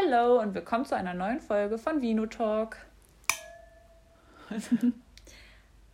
[0.00, 2.76] Hallo und willkommen zu einer neuen Folge von Vino Talk.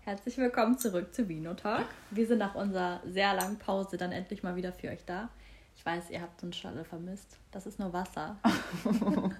[0.04, 1.86] Herzlich willkommen zurück zu Vino Talk.
[2.10, 5.30] Wir sind nach unserer sehr langen Pause dann endlich mal wieder für euch da.
[5.76, 7.38] Ich weiß, ihr habt uns schon alle vermisst.
[7.50, 8.36] Das ist nur Wasser.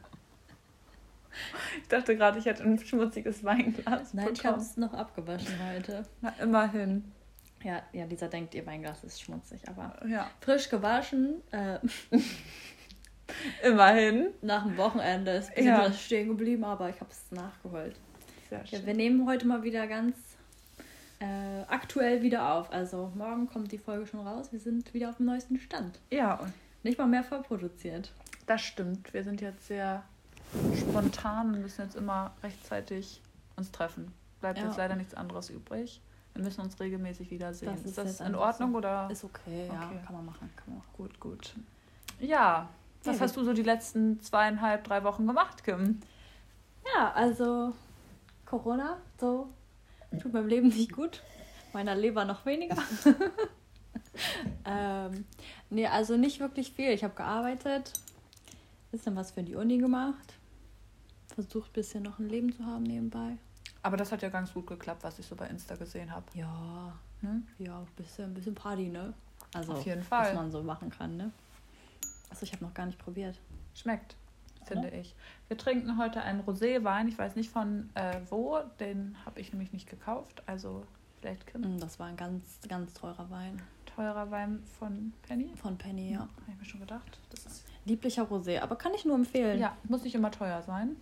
[1.83, 6.07] Ich dachte gerade, ich hätte ein schmutziges Weinglas Nein, ich habe es noch abgewaschen heute.
[6.21, 7.13] Na, immerhin.
[7.65, 11.43] Ja, ja, dieser denkt, ihr Weinglas ist schmutzig, aber Ja, frisch gewaschen.
[11.51, 11.81] Äh,
[13.63, 14.29] immerhin.
[14.43, 15.85] nach dem Wochenende ist ein bisschen Ja.
[15.87, 17.97] was stehen geblieben, aber ich habe es nachgeholt.
[18.49, 18.87] Sehr Ja, schön.
[18.87, 20.17] wir nehmen heute mal wieder ganz
[21.21, 22.73] äh, aktuell wieder auf.
[22.73, 24.53] Also morgen kommt die Folge schon raus.
[24.53, 26.01] Wir sind wieder auf dem neuesten Stand.
[26.11, 28.13] Ja, und Nicht mal mehr vorproduziert.
[28.47, 29.13] das stimmt.
[29.15, 30.03] Wir sind jetzt sehr
[30.77, 33.21] spontan und müssen jetzt immer rechtzeitig
[33.57, 34.13] uns treffen.
[34.41, 34.67] Bleibt Ja.
[34.67, 36.01] jetzt leider nichts anderes übrig.
[36.35, 37.71] Wir müssen uns regelmäßig wiedersehen.
[37.73, 38.79] Das ist, ist das in Ordnung so.
[38.79, 39.09] oder?
[39.11, 40.01] Ist okay, ja, Okay.
[40.05, 40.51] kann man machen.
[40.57, 40.91] Kann man machen.
[40.97, 41.55] Gut, gut.
[42.21, 42.69] Ja,
[43.07, 46.01] was hast du so die letzten zweieinhalb, drei Wochen gemacht, Kim?
[46.95, 47.73] Ja, also
[48.47, 49.49] Corona, so
[50.21, 51.23] tut meinem Leben nicht gut.
[51.73, 52.77] Meiner Leber noch weniger.
[54.65, 55.25] ähm,
[55.71, 56.91] nee, also nicht wirklich viel.
[56.91, 57.93] Ich habe gearbeitet,
[58.91, 60.35] bisschen was für die Uni gemacht,
[61.35, 63.39] versucht ein bisschen noch ein Leben zu haben nebenbei.
[63.83, 66.25] Aber das hat ja ganz gut geklappt, was ich so bei Insta gesehen habe.
[66.35, 66.93] Ja,
[67.25, 67.47] Hm?
[67.59, 69.15] ja, ein bisschen, bisschen Party, ne?
[69.55, 70.27] Also, Auf jeden Fall.
[70.29, 71.33] was man so machen kann, ne?
[72.35, 73.39] Also ich habe noch gar nicht probiert.
[73.75, 74.17] Schmeckt,
[74.65, 75.15] finde ich.
[75.47, 77.07] Wir trinken heute einen Roséwein.
[77.07, 78.59] Ich weiß nicht von äh, wo.
[78.81, 80.43] Den habe ich nämlich nicht gekauft.
[80.47, 80.85] Also
[81.21, 81.61] vielleicht Kim.
[81.77, 83.63] Mm, Das war ein ganz, ganz teurer Wein
[83.95, 85.53] Teurer Wein von Penny.
[85.55, 86.23] von Penny, ja.
[86.23, 87.21] Habe ich mir schon gedacht.
[87.31, 89.61] Das ist, Lieblicher Rosé, aber kann ich nur empfehlen.
[89.61, 90.97] ja, muss nicht immer teuer sein.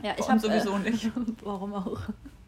[0.00, 1.10] Ja, ich habe sowieso nicht.
[1.42, 2.00] Warum auch?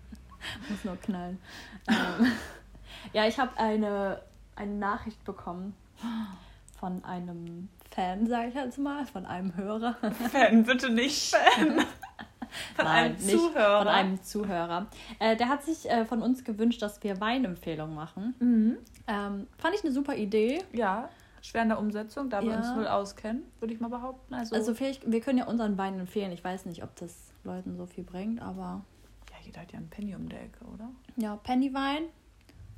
[0.70, 1.40] Muss nur knallen.
[1.88, 2.30] ähm,
[3.12, 4.22] ja, ich habe eine,
[4.54, 5.74] eine Nachricht bekommen
[6.80, 9.94] von einem Fan, sage ich jetzt mal, von einem Hörer.
[10.32, 11.80] Fan, bitte nicht Fan.
[12.74, 13.78] Von einem nicht Zuhörer.
[13.78, 14.86] Von einem Zuhörer.
[15.20, 18.34] Äh, der hat sich äh, von uns gewünscht, dass wir Weinempfehlungen machen.
[18.40, 18.76] Mhm.
[19.06, 20.60] Ähm, fand ich eine super Idee.
[20.72, 21.08] Ja,
[21.42, 22.56] schwer in der Umsetzung, da wir Ja.
[22.58, 24.34] uns null auskennen, würde ich mal behaupten.
[24.34, 26.32] Also, Also vielleicht, wir können ja unseren Wein empfehlen.
[26.32, 28.84] Ich weiß nicht, ob das Leuten so viel bringt, aber
[29.30, 30.88] ja, jeder hat ja einen Penny um der Ecke, oder?
[31.18, 32.02] ja, Pennywein,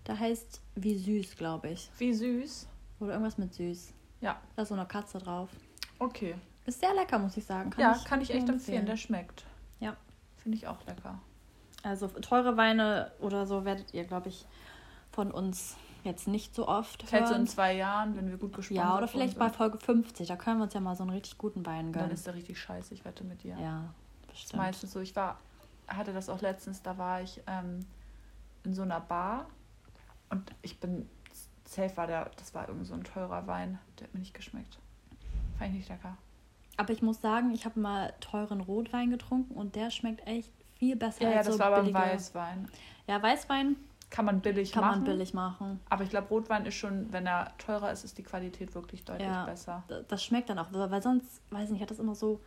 [0.06, 1.90] der heißt wie süß, glaube ich.
[1.96, 2.68] Wie süß.
[3.00, 3.94] Oder irgendwas mit süß.
[4.22, 4.40] Ja.
[4.56, 5.50] Da ist so eine Katze drauf.
[5.98, 6.34] Okay.
[6.64, 7.70] Ist sehr lecker, muss ich sagen.
[7.76, 8.86] ja, kann ich echt empfehlen.
[8.86, 9.44] Der schmeckt.
[9.80, 9.96] Ja.
[10.38, 11.18] Finde ich auch lecker.
[11.82, 14.46] Also teure Weine oder so werdet ihr, glaube ich,
[15.10, 17.46] von uns jetzt nicht so oft Vielleicht so in hören.
[17.48, 20.26] zwei Jahren, wenn wir gut gespannt Ja, oder vielleicht bei Folge 50.
[20.28, 22.10] Da können wir uns ja mal so einen richtig guten Wein Dann gönnen.
[22.12, 23.56] ist der richtig scheiße, ich wette mit dir.
[23.60, 23.84] ja,
[24.28, 24.62] Das ist bestimmt.
[24.62, 25.00] meistens so.
[25.00, 25.38] Ich war,
[25.88, 27.80] hatte das auch letztens, da war ich ähm,
[28.64, 29.46] in so einer Bar
[30.30, 31.08] und ich bin,
[31.72, 34.78] safe war der, das war irgend so ein teurer Wein, der hat mir nicht geschmeckt.
[35.58, 36.16] Fand ich nicht lecker.
[36.76, 40.96] Aber ich muss sagen, ich habe mal teuren Rotwein getrunken und der schmeckt echt viel
[40.96, 42.68] besser Ja, ja, als das so war aber ein billige- Weißwein.
[43.06, 43.76] Ja, Weißwein
[44.10, 44.96] Kann man billig kann machen.
[44.98, 45.80] man billig machen.
[45.90, 49.28] Aber ich glaube, Rotwein ist schon, wenn er teurer ist, ist die Qualität wirklich deutlich
[49.28, 49.44] Ja.
[49.44, 49.82] besser.
[50.08, 52.40] Das schmeckt dann auch, weil sonst, weiß nicht, hat das immer so,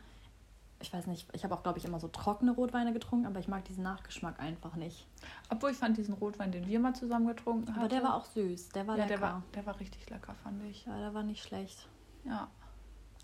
[0.85, 3.47] ich weiß nicht, ich habe auch, glaube ich, immer so trockene Rotweine getrunken, aber ich
[3.47, 5.07] mag diesen Nachgeschmack einfach nicht.
[5.49, 7.79] Obwohl ich fand diesen Rotwein, den wir mal zusammen getrunken haben.
[7.79, 9.17] Aber der war auch süß, der war ja, lecker.
[9.17, 10.85] der war, der war richtig lecker, fand ich.
[10.85, 11.87] ja, der war nicht schlecht.
[12.23, 12.49] Ja.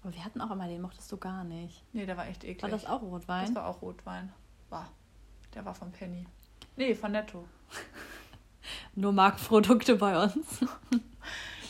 [0.03, 1.83] Aber wir hatten auch immer den, mochtest du gar nicht.
[1.93, 2.63] Nee, der war echt eklig.
[2.63, 3.45] War das auch Rotwein?
[3.45, 4.33] Das war auch Rotwein.
[4.69, 4.89] War.
[5.53, 6.25] Der war von Penny.
[6.75, 7.47] Nee, von Netto.
[8.95, 10.65] Nur Markenprodukte bei uns.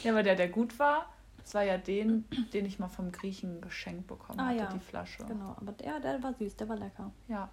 [0.04, 1.06] Ja, aber der, der gut war,
[1.52, 2.24] das war ja den,
[2.54, 4.66] den ich mal vom Griechen geschenkt bekommen Ah, hatte, ja.
[4.74, 5.26] die Flasche.
[5.26, 7.12] Genau, aber der, der war süß, der war lecker.
[7.28, 7.50] Ja.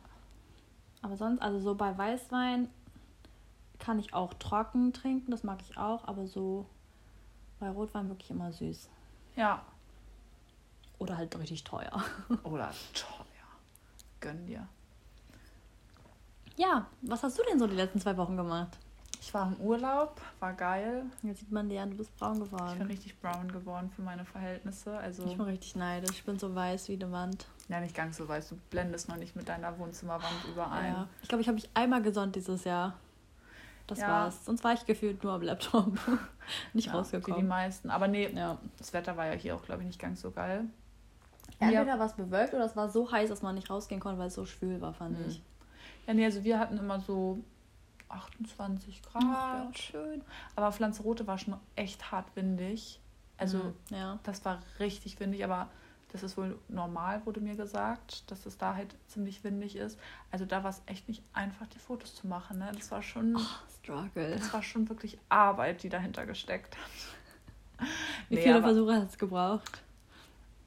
[1.02, 2.68] Aber sonst, also so bei Weißwein
[3.80, 6.64] kann ich auch trocken trinken, das mag ich auch, aber so
[7.58, 8.88] bei Rotwein wirklich immer süß.
[9.34, 9.62] Ja.
[11.00, 11.90] Oder halt richtig teuer.
[12.44, 13.48] Oder teuer.
[14.20, 14.68] Gönn dir.
[16.56, 18.78] Ja, was hast du denn so die letzten zwei Wochen gemacht?
[19.20, 21.04] Ich war im Urlaub, war geil.
[21.22, 22.82] Jetzt sieht man dir an, du bist braun Ich bin geworden.
[22.82, 24.96] richtig brown geworden für meine Verhältnisse.
[24.98, 26.10] Also, Ich bin richtig neidisch.
[26.16, 27.46] Ich bin so weiß wie eine Wand.
[27.68, 28.48] ja, nicht ganz so weiß.
[28.50, 30.92] Du blendest noch nicht mit deiner Wohnzimmerwand überein.
[30.94, 31.08] Ja.
[31.22, 32.94] Ich glaube, ich habe mich einmal gesonnt dieses Jahr.
[33.86, 34.08] Das Ja.
[34.08, 34.44] war's.
[34.44, 35.92] Sonst war ich gefühlt nur am Laptop.
[36.72, 37.48] Nicht Ja, Wie die rausgekommen.
[37.48, 37.90] meisten.
[37.90, 38.58] Aber nee, Ja.
[38.78, 40.64] das Wetter war ja hier auch, glaube ich, nicht ganz so geil.
[41.58, 44.28] Entweder war es bewölkt oder es war so heiß, dass man nicht rausgehen konnte, weil
[44.28, 45.24] es so schwül war, fand Mhm.
[45.28, 45.42] ich.
[46.06, 47.38] Ja, nee, also wir hatten immer so
[48.08, 49.22] 28 Grad.
[49.22, 50.22] ja, schön.
[50.56, 53.00] Aber auf Lanzarote war schon echt hart windig.
[53.36, 53.74] Also Mhm.
[53.90, 54.18] ja.
[54.24, 55.68] das war richtig windig, aber
[56.10, 59.98] das ist wohl normal, wurde mir gesagt, dass es da halt ziemlich windig ist.
[60.30, 62.58] Also da war es echt nicht einfach, die Fotos zu machen.
[62.58, 62.72] Ne?
[62.74, 63.38] Das war schon,
[63.82, 64.30] Struggle.
[64.36, 67.86] das war schon wirklich Arbeit, die dahinter gesteckt hat.
[68.28, 69.82] Wie Nee, viele aber- Versuche hat es gebraucht?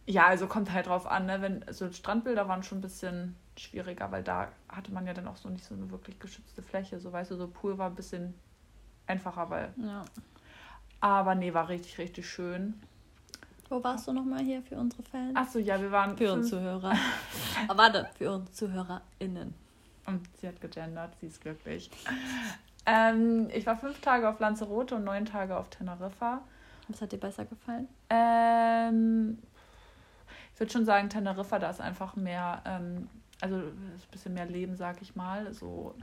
[0.05, 1.41] Ja, also kommt halt drauf an, ne?
[1.41, 5.37] Wenn, also Strandbilder waren schon ein bisschen schwieriger, weil da hatte man ja dann auch
[5.37, 6.99] so nicht so eine wirklich geschützte Fläche.
[6.99, 8.33] So weißt du, so Pool war ein bisschen
[9.07, 9.73] einfacher, weil.
[9.77, 10.03] Ja.
[10.99, 12.79] Aber nee, war richtig, richtig schön.
[13.69, 15.35] Wo warst du nochmal hier für unsere Fans?
[15.35, 16.17] Achso, ja, wir waren.
[16.17, 16.93] Für uns Zuhörer.
[17.67, 19.53] Aber warte, für uns ZuhörerInnen.
[20.05, 21.89] Und sie hat gegendert, sie ist glücklich.
[22.85, 26.41] ähm, ich war fünf Tage auf Lanzarote und neun Tage auf Teneriffa.
[26.87, 27.87] Was hat dir besser gefallen?
[28.09, 29.37] Ähm,
[30.53, 33.07] ich würde schon sagen, Teneriffa, da ist einfach mehr, ähm,
[33.41, 35.53] also ein bisschen mehr Leben, sag ich mal.
[35.53, 35.95] So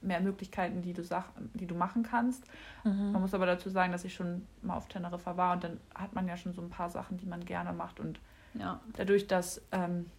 [0.00, 2.44] mehr Möglichkeiten, die du, sag, die du machen kannst.
[2.84, 3.20] Man Mhm.
[3.20, 6.28] muss aber dazu sagen, dass ich schon mal auf Teneriffa war und dann hat man
[6.28, 8.00] ja schon so ein paar Sachen, die man gerne macht.
[8.00, 8.20] Und
[8.54, 8.80] Ja.
[8.96, 10.10] dadurch, dass ähm,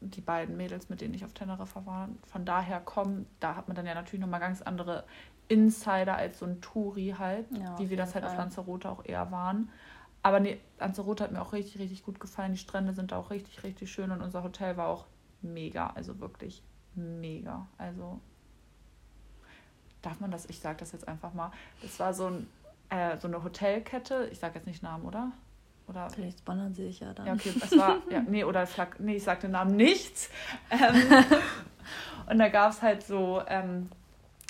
[0.00, 3.76] die beiden Mädels, mit denen ich auf Teneriffa war, von daher kommen, da hat man
[3.76, 5.04] dann ja natürlich nochmal ganz andere
[5.48, 8.40] Insider als so ein Touri halt, Ja, auf wie wir das halt auf Fall.
[8.44, 9.70] Lanzarote auch eher waren.
[10.22, 12.52] Aber nee, Lanzarote hat mir auch richtig, richtig gut gefallen.
[12.52, 15.06] Die Strände sind da auch richtig, richtig schön und unser Hotel war auch
[15.46, 16.62] mega, also wirklich
[16.94, 17.66] mega.
[17.78, 18.20] Also
[20.02, 21.50] darf man das, ich sage das jetzt einfach mal,
[21.82, 22.46] das war so, ein,
[22.90, 25.32] äh, so eine Hotelkette, ich sage jetzt nicht Namen, oder?
[25.88, 27.26] Oder Vielleicht spannern sie sich ja dann.
[27.26, 30.30] ja, okay, es war, ja, nee, oder Flak, nee, ich sag den Namen nichts.
[30.70, 31.24] Ähm,
[32.30, 33.88] und da gab es halt so ähm,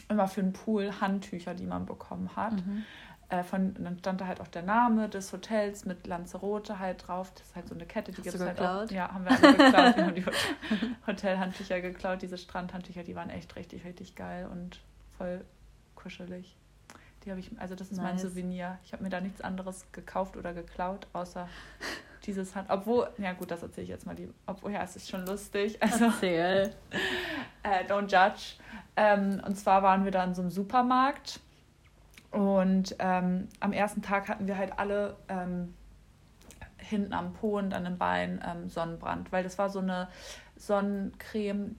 [0.08, 2.52] immer für den Pool Handtücher, die man bekommen hat.
[2.52, 2.84] Mhm.
[3.28, 7.32] Äh, von, dann stand da halt auch der Name des Hotels mit Lanzarote halt drauf.
[7.34, 8.88] Das ist halt so eine Kette, die gibt es halt auch.
[8.90, 9.96] Ja, haben wir alle geklaut.
[9.96, 10.34] Wir haben die Hot-
[11.08, 14.80] Hotelhandtücher geklaut, diese Strandhandtücher, die waren echt richtig, richtig geil und
[15.18, 15.44] voll
[15.96, 16.56] kuschelig.
[17.24, 18.22] Die habe ich, also das ist mein Nice.
[18.22, 18.78] Souvenir.
[18.84, 21.48] Ich habe mir da nichts anderes gekauft oder geklaut, außer
[22.26, 22.70] dieses Hand.
[22.70, 24.32] Obwohl, ja gut, das erzähle ich jetzt mal lieber.
[24.46, 25.76] Obwohl, ja, es ist schon lustig.
[25.82, 26.72] Also, Erzähl.
[27.64, 28.54] äh, don't judge.
[28.96, 31.40] Ähm, und zwar waren wir da in so einem Supermarkt
[32.36, 35.74] und ähm, am ersten Tag hatten wir halt alle ähm,
[36.78, 40.08] hinten am Po und an den Beinen ähm, Sonnenbrand, weil das war so eine
[40.56, 41.76] Sonnencreme.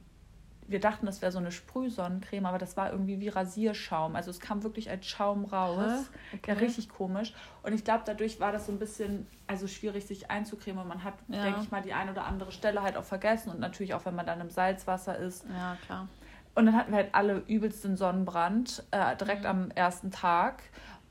[0.69, 4.17] Wir dachten, das wäre so eine Sprühsonnencreme, aber das war irgendwie wie Rasierschaum.
[4.17, 6.09] Also es kam wirklich als Schaum raus.
[6.31, 6.39] Hä?
[6.45, 7.33] Ja, richtig komisch.
[7.63, 10.81] Und ich glaube, dadurch war das so ein bisschen also schwierig, sich einzucremen.
[10.81, 11.43] Und man hat, Ja.
[11.43, 13.49] denke ich mal, die ein oder andere Stelle halt auch vergessen.
[13.51, 15.45] Und natürlich auch, wenn man dann im Salzwasser ist.
[15.49, 16.09] Ja, klar.
[16.57, 19.45] Und dann hatten wir halt alle übelsten Sonnenbrand äh, direkt Mhm.
[19.49, 20.63] am ersten Tag.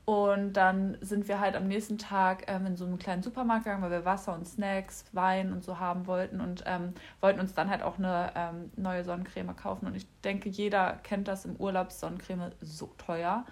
[0.03, 3.81] Und dann sind wir halt am nächsten Tag ähm, in so einem kleinen Supermarkt gegangen,
[3.81, 7.69] weil wir Wasser und Snacks, Wein und so haben wollten und ähm, wollten uns dann
[7.69, 9.87] halt auch eine ähm, neue Sonnencreme kaufen.
[9.87, 13.45] Und ich denke, jeder kennt das im Urlaub, Sonnencreme so teuer.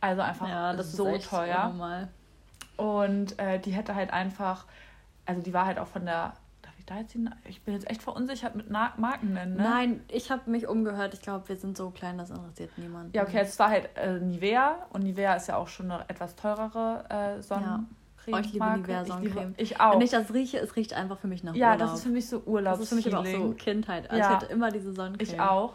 [0.00, 1.64] Also einfach Ja, das so teuer.
[1.64, 2.08] unnormal.
[2.76, 4.66] Und äh, die hätte halt einfach,
[5.26, 6.32] also die war halt auch von der,
[6.90, 9.62] da jetzt die, ich bin jetzt echt verunsichert mit Na Marken nennen, ne?
[9.62, 11.14] Nein, ich habe mich umgehört.
[11.14, 13.12] Ich glaube, wir sind so klein, das interessiert niemanden.
[13.14, 16.34] Ja, okay, es war halt äh, Nivea und Nivea ist ja auch schon eine etwas
[16.36, 17.86] teurere äh, Sonnencreme.
[18.32, 19.48] Oh, ich liebe Nivea Ich, Sonnencreme.
[19.50, 19.94] liebe, ich auch.
[19.94, 21.80] Wenn ich das rieche, es riecht einfach für mich nach ja, Urlaub.
[21.80, 22.82] das ist für mich so Das Urlaubsfeeling.
[22.82, 24.10] ist für mich aber auch so Kindheit.
[24.10, 24.28] Also Ja.
[24.28, 25.28] Ich hatte immer diese Sonnencreme.
[25.34, 25.74] Ich auch.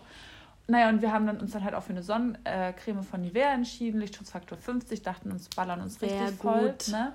[0.67, 3.99] Naja, und wir haben dann uns dann halt auch für eine Sonnencreme von Nivea entschieden,
[3.99, 6.69] Lichtschutzfaktor 50, dachten uns, ballern uns Sehr richtig voll.
[6.69, 6.87] gut.
[6.89, 7.13] Ne?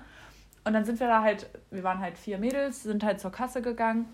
[0.63, 3.61] Und dann sind wir da halt, wir waren halt vier Mädels, sind halt zur Kasse
[3.61, 4.05] gegangen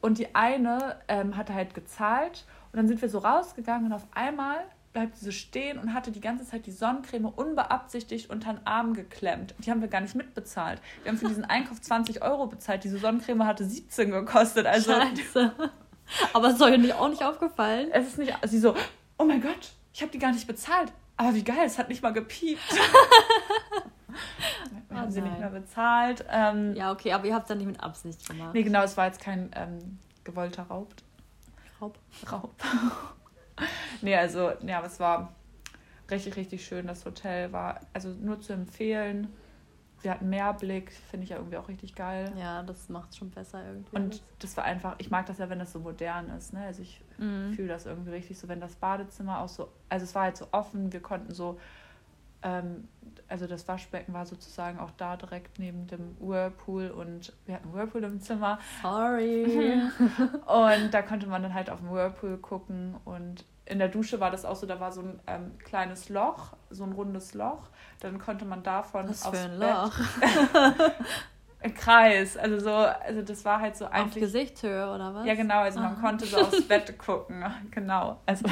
[0.00, 4.06] und die eine ähm, hatte halt gezahlt und dann sind wir so rausgegangen und auf
[4.12, 4.58] einmal
[4.92, 8.94] bleibt sie so stehen und hatte die ganze Zeit die Sonnencreme unbeabsichtigt unter den Arm
[8.94, 9.54] geklemmt.
[9.58, 10.80] Die haben wir gar nicht mitbezahlt.
[11.02, 12.82] Wir haben für diesen Einkauf 20 Euro bezahlt.
[12.84, 14.66] Diese Sonnencreme hatte 17 gekostet.
[14.66, 15.52] Also Scheiße.
[16.32, 17.88] Aber es ist euch nicht auch nicht aufgefallen.
[17.92, 18.36] es ist nicht.
[18.46, 18.74] Sie so,
[19.16, 20.92] oh mein Gott, ich habe die gar nicht bezahlt.
[21.16, 22.60] Aber wie geil, es hat nicht mal gepiept.
[24.90, 26.24] Wir haben Oh sie nicht mehr bezahlt.
[26.30, 28.54] Ähm, Ja, okay, aber ihr habt es dann nicht mit Absicht gemacht.
[28.54, 30.88] Nee, genau, es war jetzt kein ähm, gewollter Raub.
[31.80, 31.98] Raub.
[32.30, 32.54] Raub.
[34.02, 35.32] nee, also, ja, aber es war
[36.10, 36.86] richtig, richtig schön.
[36.86, 39.28] Das Hotel war also nur zu empfehlen.
[40.02, 42.32] Wir hatten Meerblick, finde ich ja irgendwie auch richtig geil.
[42.38, 43.94] Ja, das macht schon besser irgendwie.
[43.96, 46.52] Und das war einfach, ich mag das ja, wenn das so modern ist.
[46.52, 46.60] Ne?
[46.64, 47.52] Also ich Mhm.
[47.52, 50.48] fühle das irgendwie richtig so, wenn das Badezimmer auch so, also es war halt so
[50.52, 51.60] offen, wir konnten so,
[52.42, 52.88] ähm,
[53.28, 58.02] also das Waschbecken war sozusagen auch da direkt neben dem Whirlpool und wir hatten Whirlpool
[58.04, 59.80] im Zimmer Sorry.
[60.46, 64.32] und da konnte man dann halt auf den Whirlpool gucken und in der Dusche war
[64.32, 67.68] das auch so, da war so ein ähm, kleines Loch, so ein rundes Loch,
[68.00, 70.90] dann konnte man davon Was aufs für ein Bett, Loch.
[71.62, 75.24] ein Kreis, also so, also das war halt so Auf eigentlich Gesichtshöhe oder was?
[75.26, 76.00] Ja, genau, also man Ah.
[76.00, 77.44] konnte so aufs Bett gucken.
[77.70, 78.18] Genau.
[78.26, 78.46] Also,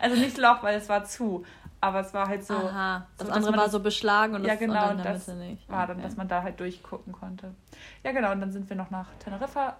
[0.00, 1.44] also nicht Loch, weil es war zu.
[1.80, 4.58] Aber es war halt so, Aha, das so, andere war so beschlagen und Ja, das
[4.58, 5.68] genau, und das nicht.
[5.68, 6.06] war dann, Okay.
[6.06, 7.54] dass man da halt durchgucken konnte.
[8.02, 9.76] Ja, genau, und dann sind wir noch nach Teneriffa,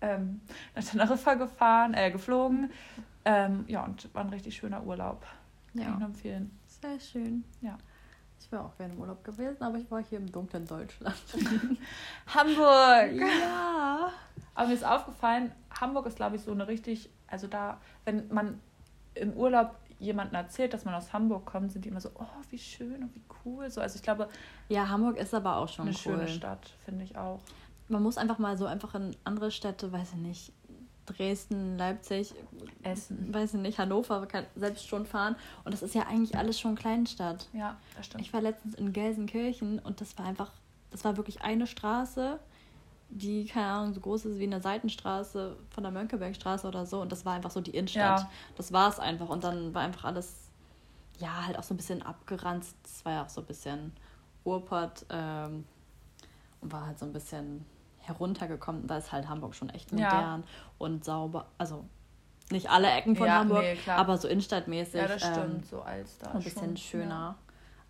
[0.00, 0.40] ähm,
[0.76, 2.70] nach Teneriffa gefahren, äh, geflogen.
[3.24, 5.22] Ähm, ja, und war ein richtig schöner Urlaub.
[5.72, 6.58] Kann ich Ja, nur empfehlen.
[6.66, 7.44] sehr schön.
[7.60, 7.76] Ja.
[8.38, 11.14] Ich wäre auch gerne im Urlaub gewesen, aber ich war hier im dunklen Deutschland.
[12.34, 13.12] Hamburg!
[13.42, 14.10] ja.
[14.54, 18.60] Aber mir ist aufgefallen, Hamburg ist, glaube ich, so eine richtig, also da, wenn man
[19.14, 22.58] im Urlaub jemanden erzählt, dass man aus Hamburg kommt, sind die immer so, oh, wie
[22.58, 23.70] schön und wie cool.
[23.70, 24.28] So, also ich glaube,
[24.68, 26.00] Ja, Hamburg ist aber auch schon eine cool.
[26.02, 27.40] schöne Stadt, finde ich auch.
[27.88, 30.52] Man muss einfach mal so einfach in andere Städte, weiß ich nicht,
[31.06, 32.34] Dresden, Leipzig,
[32.82, 33.34] Essen.
[33.34, 35.34] weiß ich nicht, Hannover, kann selbst schon fahren.
[35.64, 37.48] Und das ist ja eigentlich alles schon Kleinstadt.
[37.52, 38.22] Ja, das stimmt.
[38.22, 40.52] Ich war letztens in Gelsenkirchen und das war einfach,
[40.90, 42.38] das war wirklich eine Straße,
[43.10, 47.00] die, keine Ahnung, so groß ist wie eine Seitenstraße von der Mönckebergstraße oder so.
[47.00, 48.20] Und das war einfach so die Innenstadt.
[48.20, 48.30] Ja.
[48.56, 49.28] Das war es einfach.
[49.28, 50.48] Und dann war einfach alles,
[51.18, 52.76] ja, halt auch so ein bisschen abgeranzt.
[52.84, 53.92] Es war ja auch so ein bisschen
[54.44, 55.64] Urpott ähm,
[56.60, 57.64] und war halt so ein bisschen
[57.98, 58.86] heruntergekommen.
[58.86, 59.98] Da ist halt Hamburg schon echt Ja.
[60.12, 60.44] modern
[60.78, 61.46] und sauber.
[61.58, 61.84] Also
[62.50, 65.00] nicht alle Ecken von Ja, Hamburg, nee, aber so innenstadtmäßig.
[65.00, 66.30] ja, das ähm, stimmt, so als da.
[66.32, 67.36] ein bisschen schon, schöner.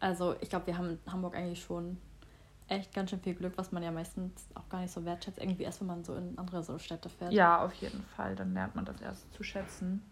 [0.01, 1.99] Also ich glaube, wir haben Hamburg eigentlich schon
[2.71, 5.39] echt ganz schön viel Glück, was man ja meistens auch gar nicht so wertschätzt.
[5.39, 7.33] Irgendwie erst, wenn man so in andere so Städte fährt.
[7.33, 7.65] Ja.
[7.65, 8.37] auf jeden Fall.
[8.37, 10.03] Dann lernt man das erst zu schätzen.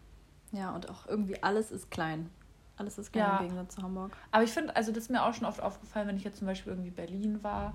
[0.52, 2.30] Ja, und auch irgendwie alles ist klein.
[2.76, 3.36] Alles ist klein Ja.
[3.38, 4.16] im Gegensatz zu Hamburg.
[4.30, 6.46] Aber ich finde, also das ist mir auch schon oft aufgefallen, wenn ich jetzt zum
[6.46, 7.74] Beispiel irgendwie Berlin war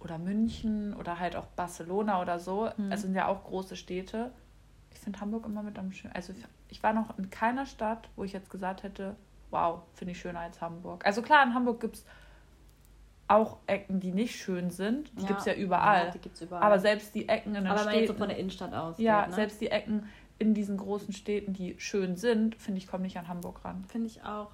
[0.00, 2.70] oder München oder halt auch Barcelona oder so.
[2.76, 2.90] Mhm.
[2.90, 4.32] Also sind ja auch große Städte.
[4.90, 6.16] Ich finde Hamburg immer mit am schönsten.
[6.16, 9.16] Also ich- ich war noch in keiner Stadt, wo ich jetzt gesagt hätte,
[9.50, 11.04] wow, finde ich schöner als Hamburg.
[11.06, 12.04] Also klar, in Hamburg gibt es
[13.28, 15.12] auch Ecken, die nicht schön sind.
[15.20, 16.06] Die gibt es ja überall.
[16.06, 16.62] Ja, die gibt's überall.
[16.62, 18.18] Aber selbst die Ecken in den Aber man jetzt so Städten.
[18.18, 19.34] von der Innenstadt aus ja, geht, ne?
[19.36, 20.08] selbst die Ecken
[20.38, 23.84] in diesen großen Städten, die schön sind, finde ich, kommen nicht an Hamburg ran.
[23.88, 24.50] Finde ich auch.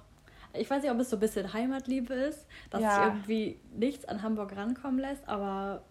[0.53, 2.89] Ich weiß nicht, ob es so ein bisschen Heimatliebe ist, dass Ja.
[2.91, 5.83] sich irgendwie nichts an Hamburg rankommen lässt, aber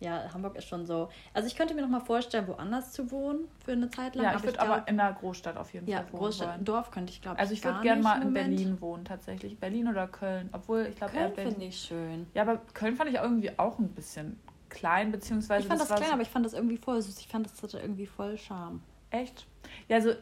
[0.00, 1.08] ja, Hamburg ist schon so.
[1.34, 4.24] Also ich könnte mir noch mal vorstellen, woanders zu wohnen für eine Zeit lang.
[4.24, 6.64] Ja, ich würde aber in einer Großstadt auf jeden Ja, Fall wohnen Großstadt, wollen.
[6.64, 8.56] Dorf könnte ich, glaube ich, Also ich würde gerne mal in Moment.
[8.56, 9.58] Berlin wohnen, tatsächlich.
[9.58, 10.48] Berlin oder Köln.
[10.52, 12.26] Obwohl, ich glaube Köln finde ich schön.
[12.34, 14.40] Ja, aber Köln fand ich irgendwie auch ein bisschen
[14.70, 17.18] klein, beziehungsweise Ich fand das, war klein, aber ich fand das irgendwie voll süß.
[17.18, 18.80] Ich fand das hatte irgendwie voll Charme.
[19.10, 19.46] Echt?
[19.88, 20.12] Ja, also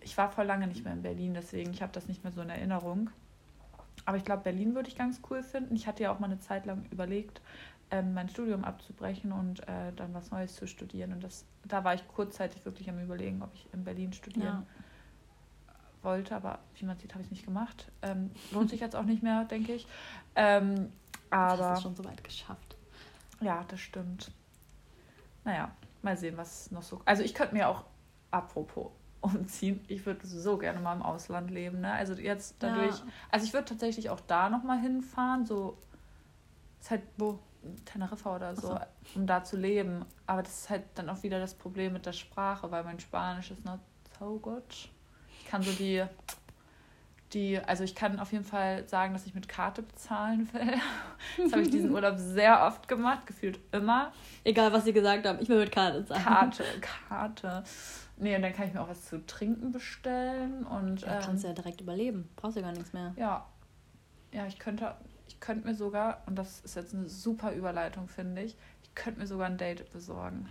[0.00, 2.40] ich war voll lange nicht mehr in Berlin, deswegen ich habe das nicht mehr so
[2.40, 3.10] in Erinnerung.
[4.06, 5.74] Aber ich glaube, Berlin würde ich ganz cool finden.
[5.74, 7.40] Ich hatte ja auch mal eine Zeit lang überlegt,
[7.90, 11.12] ähm, mein Studium abzubrechen und äh, dann was Neues zu studieren.
[11.12, 14.66] Und das, da war ich kurzzeitig wirklich am Überlegen, ob ich in Berlin studieren
[16.04, 17.90] wollte, aber wie man sieht, habe ich es nicht gemacht.
[18.02, 19.86] Ähm, lohnt sich jetzt auch nicht mehr, denke ich.
[20.36, 20.92] Ähm,
[21.30, 22.76] Aber hast es schon so weit geschafft.
[23.40, 24.30] ja, das stimmt.
[25.44, 25.70] Naja,
[26.02, 27.00] mal sehen, was noch so.
[27.04, 27.84] Also ich könnte mir auch,
[28.30, 31.80] apropos umziehen, ich würde so gerne mal im Ausland leben.
[31.80, 31.92] Ne?
[31.92, 32.98] Also jetzt dadurch.
[32.98, 33.06] Ja.
[33.30, 35.78] Also ich würde tatsächlich auch da nochmal hinfahren, so
[36.80, 37.38] ist halt wo
[37.84, 40.04] Teneriffa oder so, Ach um da zu leben.
[40.26, 43.50] Aber das ist halt dann auch wieder das Problem mit der Sprache, weil mein Spanisch
[43.50, 43.80] ist not
[44.18, 44.62] so good.
[45.40, 46.04] Ich kann so die,
[47.32, 50.74] die, also ich kann auf jeden Fall sagen, dass ich mit Karte bezahlen will.
[51.42, 54.12] Das habe ich diesen Urlaub sehr oft gemacht, gefühlt immer.
[54.44, 56.22] Egal, was sie gesagt haben, ich will mit Karte zahlen.
[56.22, 56.64] Karte,
[57.08, 57.64] Karte.
[58.16, 61.44] Nee, und dann kann ich mir auch was zu trinken bestellen und Ja, ähm, kannst
[61.44, 62.28] du ja direkt überleben.
[62.36, 63.12] Brauchst du gar nichts mehr.
[63.16, 63.46] Ja.
[64.32, 64.94] Ja, ich könnte,
[65.34, 69.20] ich könnte mir sogar, und das ist jetzt eine super Überleitung, finde ich, ich könnte
[69.20, 70.48] mir sogar ein Date besorgen.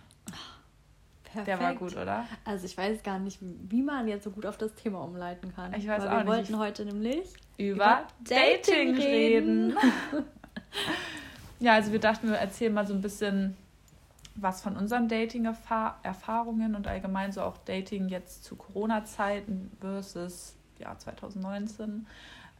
[1.23, 1.47] Perfekt.
[1.47, 2.25] Der war gut, oder?
[2.45, 5.73] Also ich weiß gar nicht, wie man jetzt so gut auf das Thema umleiten kann.
[5.73, 6.27] Ich weiß Weil auch wir nicht.
[6.27, 9.77] wollten Ich- heute nämlich Über, Über Dating Dating reden.
[11.59, 13.55] ja, also wir dachten, wir erzählen mal so ein bisschen
[14.35, 22.07] was von unseren Dating-Erfahrungen und allgemein so auch Dating jetzt zu Corona-Zeiten versus Jahr 2019,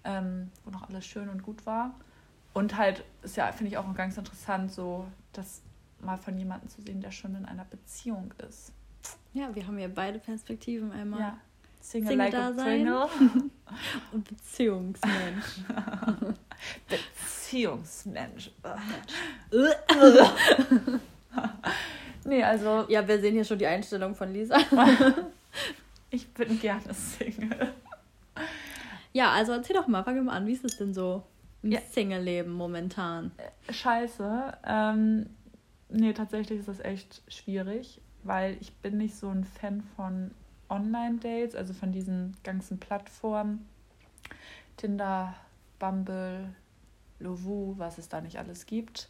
[0.04, 1.94] ähm, wo noch alles schön und gut war.
[2.54, 5.62] Und halt ist ja, finde ich auch ganz interessant, so das
[6.00, 8.72] mal von jemandem zu sehen, der schon in einer Beziehung ist.
[9.34, 11.20] Ja, wir haben ja beide Perspektiven einmal.
[11.20, 11.38] Ja.
[11.82, 12.86] Single, Single like a Dasein.
[12.86, 13.10] Pringle.
[14.12, 15.46] Und Beziehungsmensch.
[16.88, 18.52] Beziehungsmensch.
[22.26, 24.58] nee, also ja, wir sehen hier schon die Einstellung von Lisa.
[26.10, 27.74] ich bin gerne Single.
[29.12, 30.48] Ja, also erzähl doch mal, fangen wir mal an.
[30.48, 31.24] Wie ist es denn so
[31.64, 31.80] im Ja.
[31.92, 33.32] Single-Leben momentan?
[33.70, 34.58] Scheiße.
[34.66, 35.28] Ähm,
[35.90, 40.32] nee, tatsächlich ist das echt schwierig, weil ich bin nicht so ein Fan von
[40.70, 43.66] Online-Dates, also von diesen ganzen Plattformen.
[44.78, 45.36] Tinder,
[45.80, 46.50] Bumble,
[47.20, 49.10] Lovoo, was es da nicht alles gibt.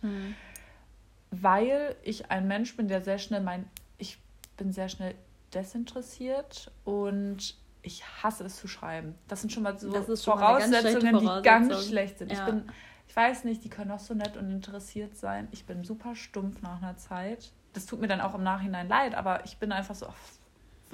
[1.32, 3.66] weil ich ein Mensch bin, der sehr schnell mein,
[3.98, 4.20] ich
[4.58, 5.16] bin sehr schnell
[5.54, 9.16] desinteressiert und ich hasse es zu schreiben.
[9.28, 11.90] Das sind schon mal so Das schon mal eine ganz schlechte Voraussetzungen, die ganz Voraussetzung.
[11.92, 12.32] schlecht sind.
[12.32, 12.46] Ich Ja.
[12.46, 12.64] bin,
[13.08, 15.48] ich weiß nicht, die können auch so nett und interessiert sein.
[15.52, 17.52] Ich bin super stumpf nach einer Zeit.
[17.74, 20.16] Das tut mir dann auch im Nachhinein leid, aber ich bin einfach so, ach,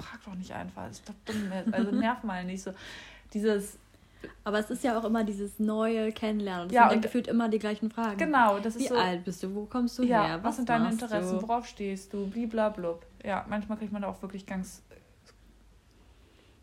[0.02, 1.52] frag doch nicht einfach, ist doch dumm.
[1.72, 2.72] Also nerv mal nicht so.
[3.32, 3.78] Dieses,
[4.44, 6.64] Aber es ist ja auch immer dieses neue Kennenlernen.
[6.64, 8.18] Und es ja, sind ja gefühlt immer die gleichen Fragen.
[8.18, 8.94] Genau, das ist Wie so.
[8.96, 9.54] Wie alt bist du?
[9.54, 10.36] Wo kommst du ja, her?
[10.38, 11.38] Was, was sind deine Interessen?
[11.38, 11.42] Du?
[11.48, 12.26] Worauf stehst du?
[12.28, 13.06] Bliblablub.
[13.24, 14.82] Ja, manchmal kriegt man da auch wirklich ganz.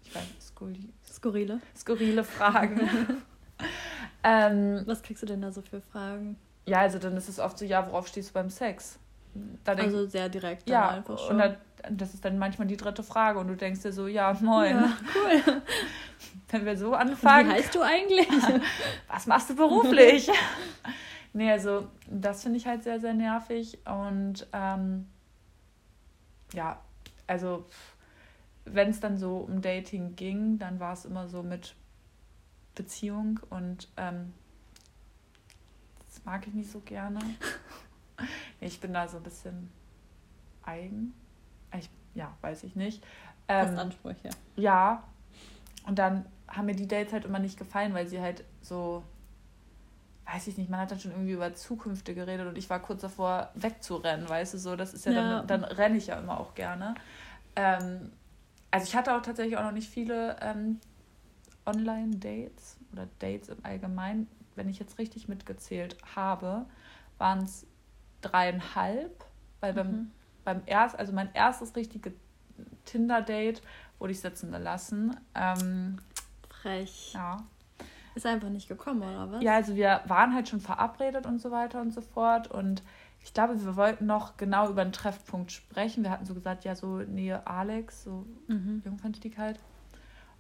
[0.08, 1.60] Ich weiß, skurri skurrile.
[1.76, 2.80] Skurrile Fragen.
[4.24, 6.38] ähm, was kriegst du denn da so für Fragen?
[6.66, 9.00] Ja, also dann ist es oft so, ja, worauf stehst du beim Sex?
[9.66, 10.70] Denk, also sehr direkt.
[10.70, 11.32] Ja, einfach schon.
[11.32, 11.56] und da,
[11.92, 14.76] das ist dann manchmal die dritte Frage und du denkst dir so, ja, moin.
[14.76, 15.62] Ja, cool.
[16.50, 17.50] Wenn wir so anfangen.
[17.50, 18.28] Und wie heißt du eigentlich?
[19.08, 20.30] Was machst du beruflich?
[21.34, 25.08] nee, also das finde ich halt sehr, sehr nervig und ähm,
[26.54, 26.80] ja,
[27.28, 27.66] also
[28.74, 31.76] wenn es dann so um Dating ging, dann war es immer so mit
[32.76, 34.34] Beziehung und ähm,
[36.06, 37.20] das mag ich nicht so gerne.
[38.60, 39.70] ich bin da so ein bisschen
[40.64, 41.14] eigen.
[41.78, 43.04] Ich, ja, weiß ich nicht.
[43.48, 44.30] Ähm, Hast Ansprüche.
[44.56, 45.04] Ja.
[45.86, 49.04] Und dann haben mir die Dates halt immer nicht gefallen, weil sie halt so,
[50.26, 53.02] weiß ich nicht, man hat dann schon irgendwie über Zukünfte geredet und ich war kurz
[53.02, 55.42] davor wegzurennen, weißt du, so, das ist ja, ja.
[55.44, 56.96] dann, dann renne ich ja immer auch gerne.
[57.56, 58.12] Ähm,
[58.72, 60.80] also ich hatte auch tatsächlich auch noch nicht viele ähm,
[61.66, 64.28] Online-Dates oder Dates im Allgemeinen.
[64.56, 66.66] Wenn ich jetzt richtig mitgezählt habe,
[67.18, 67.68] waren es
[68.22, 69.24] dreieinhalb,
[69.60, 70.12] weil beim, mhm.
[70.44, 72.14] beim erst, also mein erstes richtige
[72.86, 73.62] Tinder-Date
[74.00, 75.16] wurde ich sitzen gelassen.
[75.36, 76.00] Ähm,
[76.50, 77.14] Frech.
[77.14, 77.38] Ja.
[78.16, 79.44] Ist einfach nicht gekommen, oder was?
[79.44, 82.50] Ja, also wir waren halt schon verabredet und so weiter und so fort.
[82.50, 82.82] Und
[83.24, 86.04] ich glaube, wir wollten noch genau über den Treffpunkt sprechen.
[86.04, 88.82] Wir hatten so gesagt, ja, so Nähe Alex, so mhm.
[88.86, 89.38] Jungfernstieg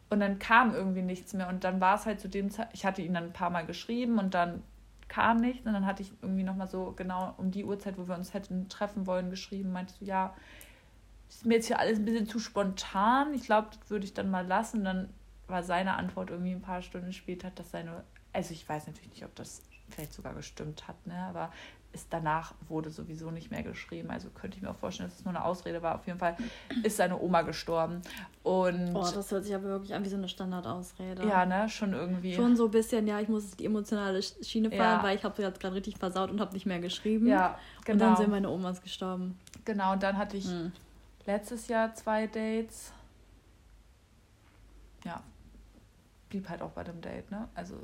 [0.09, 1.49] Und dann kam irgendwie nichts mehr.
[1.49, 3.65] Und dann war es halt zu dem Zeit, ich hatte ihn dann ein paar Mal
[3.65, 4.63] geschrieben und dann
[5.09, 5.65] kam nichts.
[5.65, 8.69] Und dann hatte ich irgendwie nochmal so genau um die Uhrzeit, wo wir uns hätten
[8.69, 9.71] treffen wollen, geschrieben.
[9.71, 10.33] Meintest du, ja,
[11.29, 13.33] ist mir jetzt hier alles ein bisschen zu spontan.
[13.33, 14.83] Ich glaube, das würde ich dann mal lassen.
[14.83, 15.09] Dann
[15.47, 18.03] war seine Antwort irgendwie ein paar Stunden später, dass seine,
[18.33, 21.15] also ich weiß natürlich nicht, ob das vielleicht sogar gestimmt hat, ne?
[21.15, 21.51] aber
[21.97, 24.09] ist danach wurde sowieso nicht mehr geschrieben.
[24.11, 25.95] Also könnte ich mir auch vorstellen, dass es nur eine Ausrede war.
[25.95, 26.37] Auf jeden Fall
[26.83, 28.01] ist seine Oma gestorben.
[28.43, 31.27] Und oh, das hört sich aber wirklich an wie so eine Standardausrede.
[31.27, 32.33] Ja, ne, schon irgendwie.
[32.33, 35.03] Schon so ein bisschen, ja, ich muss die emotionale Schiene fahren, ja.
[35.03, 37.27] weil ich habe jetzt gerade richtig versaut und habe nicht mehr geschrieben.
[37.27, 37.93] Ja, genau.
[37.93, 38.15] Und dann genau.
[38.15, 39.37] sind meine Omas gestorben.
[39.65, 40.71] Genau, und dann hatte ich hm.
[41.25, 42.93] letztes Jahr zwei Dates.
[45.03, 45.21] Ja,
[46.29, 47.47] blieb halt auch bei dem Date, ne?
[47.55, 47.75] Also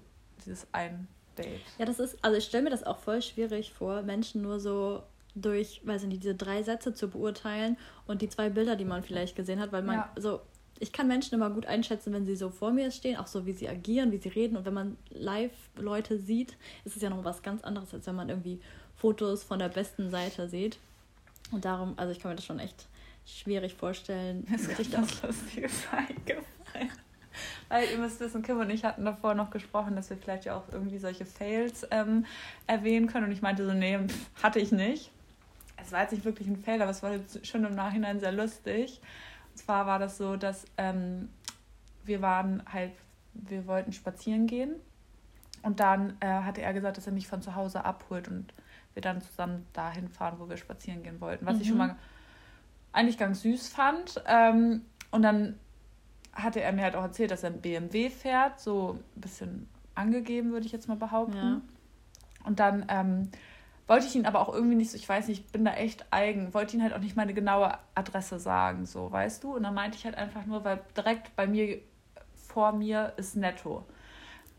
[0.46, 1.62] dieses ein Date.
[1.78, 5.04] Ja, das ist, also ich stelle mir das auch voll schwierig vor, Menschen nur so
[5.36, 9.04] durch, weiß ich nicht, diese drei Sätze zu beurteilen und die zwei Bilder, die man
[9.04, 10.12] vielleicht gesehen hat, weil man ja.
[10.16, 10.42] so,
[10.80, 13.54] ich kann Menschen immer gut einschätzen, wenn sie so vor mir stehen, auch so wie
[13.54, 17.24] sie agieren, wie sie reden und wenn man live Leute sieht, ist es ja noch
[17.24, 18.60] was ganz anderes, als wenn man irgendwie
[18.96, 20.78] Fotos von der besten Seite sieht.
[21.52, 22.88] Und darum, also ich kann mir das schon echt
[23.26, 24.46] schwierig vorstellen.
[24.52, 26.92] Das ist ganz lustiges eingefallen.
[27.70, 30.56] Weil ihr müsst wissen, Kim und ich hatten davor noch gesprochen, dass wir vielleicht ja
[30.56, 32.26] auch irgendwie solche Fails ähm,
[32.68, 33.26] erwähnen können.
[33.26, 34.00] Und ich meinte so, nee,
[34.42, 35.12] hatte ich nicht.
[35.78, 38.32] Es war jetzt nicht wirklich ein Fail, aber es war jetzt schon im Nachhinein sehr
[38.32, 39.02] lustig.
[39.52, 41.30] Und zwar war das so, dass ähm,
[42.06, 42.92] wir waren halt,
[43.34, 44.76] wir wollten spazieren gehen.
[45.62, 48.54] Und dann äh, hatte er gesagt, dass er mich von zu Hause abholt und
[48.94, 51.46] wir dann zusammen dahin fahren, wo wir spazieren gehen wollten.
[51.46, 51.62] Was mhm.
[51.62, 51.96] ich schon mal
[52.92, 54.22] eigentlich ganz süß fand.
[54.28, 55.60] Ähm, und dann
[56.34, 60.52] hatte er mir halt auch erzählt, dass er ein BMW fährt, so ein bisschen angegeben,
[60.52, 61.38] würde ich jetzt mal behaupten.
[61.38, 61.62] Ja.
[62.46, 63.30] Und dann ähm,
[63.88, 66.06] wollte ich ihn aber auch irgendwie nicht so, ich weiß nicht, ich bin da echt
[66.12, 69.56] eigen, wollte ihn halt auch nicht meine genaue Adresse sagen, so, weißt du?
[69.56, 71.80] Und dann meinte ich halt einfach nur, weil direkt bei mir,
[72.36, 73.86] vor mir ist Netto.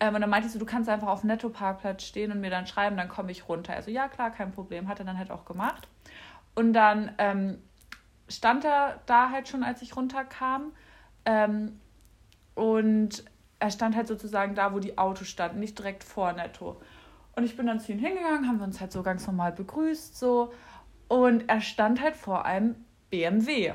[0.01, 2.67] Ähm, und dann meinte ich so, du kannst einfach auf Netto-Parkplatz stehen und mir dann
[2.67, 3.75] schreiben, dann komme ich runter.
[3.75, 4.89] Also ja, klar, kein Problem.
[4.89, 5.89] Hat er dann halt auch gemacht.
[6.55, 7.59] Und dann ähm,
[8.29, 10.73] stand er da halt schon, als ich runterkam.
[11.25, 11.81] Ähm,
[12.55, 13.25] und
[13.59, 16.81] er stand halt sozusagen da, wo die Autos standen, nicht direkt vor Netto.
[17.37, 20.17] Und ich bin dann zu ihm hingegangen, haben wir uns halt so ganz normal begrüßt,
[20.19, 20.53] so.
[21.09, 22.77] Und er stand halt vor einem
[23.11, 23.73] BMW.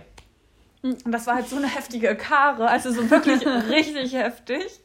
[0.81, 4.79] Und das war halt so eine heftige Karre, also so wirklich richtig heftig.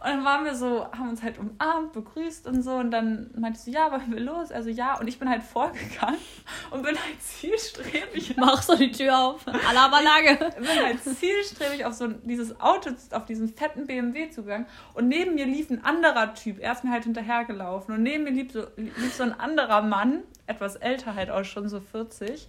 [0.00, 2.72] Und dann waren wir so, haben uns halt umarmt, begrüßt und so.
[2.72, 4.52] Und dann meinte sie, ja, wollen wir los?
[4.52, 4.98] Also ja.
[4.98, 6.18] Und ich bin halt vorgegangen
[6.70, 8.36] und bin halt zielstrebig.
[8.36, 9.46] Mach so die Tür auf.
[9.46, 10.50] Alarmanlage.
[10.56, 14.66] bin halt zielstrebig auf so dieses Auto, auf diesen fetten BMW zugegangen.
[14.94, 16.58] Und neben mir lief ein anderer Typ.
[16.60, 17.94] Er ist mir halt hinterhergelaufen.
[17.94, 21.68] Und neben mir lief so, lief so ein anderer Mann, etwas älter halt auch schon,
[21.68, 22.48] so 40.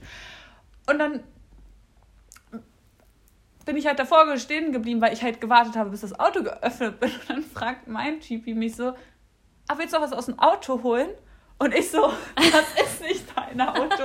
[0.87, 1.23] Und dann
[3.65, 7.01] bin ich halt davor stehen geblieben, weil ich halt gewartet habe, bis das Auto geöffnet
[7.01, 7.13] wird.
[7.19, 8.89] Und dann fragt mein Typi mich so,
[9.67, 11.09] ah, willst du noch was aus dem Auto holen?
[11.57, 14.03] Und ich so, das ist nicht dein Auto.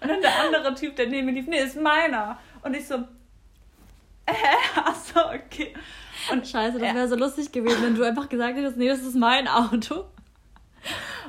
[0.00, 2.38] Und dann der andere Typ, der neben mir lief, nee, ist meiner.
[2.62, 2.96] Und ich so,
[4.26, 4.32] äh,
[4.84, 5.74] achso, okay.
[6.30, 9.16] Und Scheiße, das wäre so lustig gewesen, wenn du einfach gesagt hättest, nee, das ist
[9.16, 10.04] mein Auto.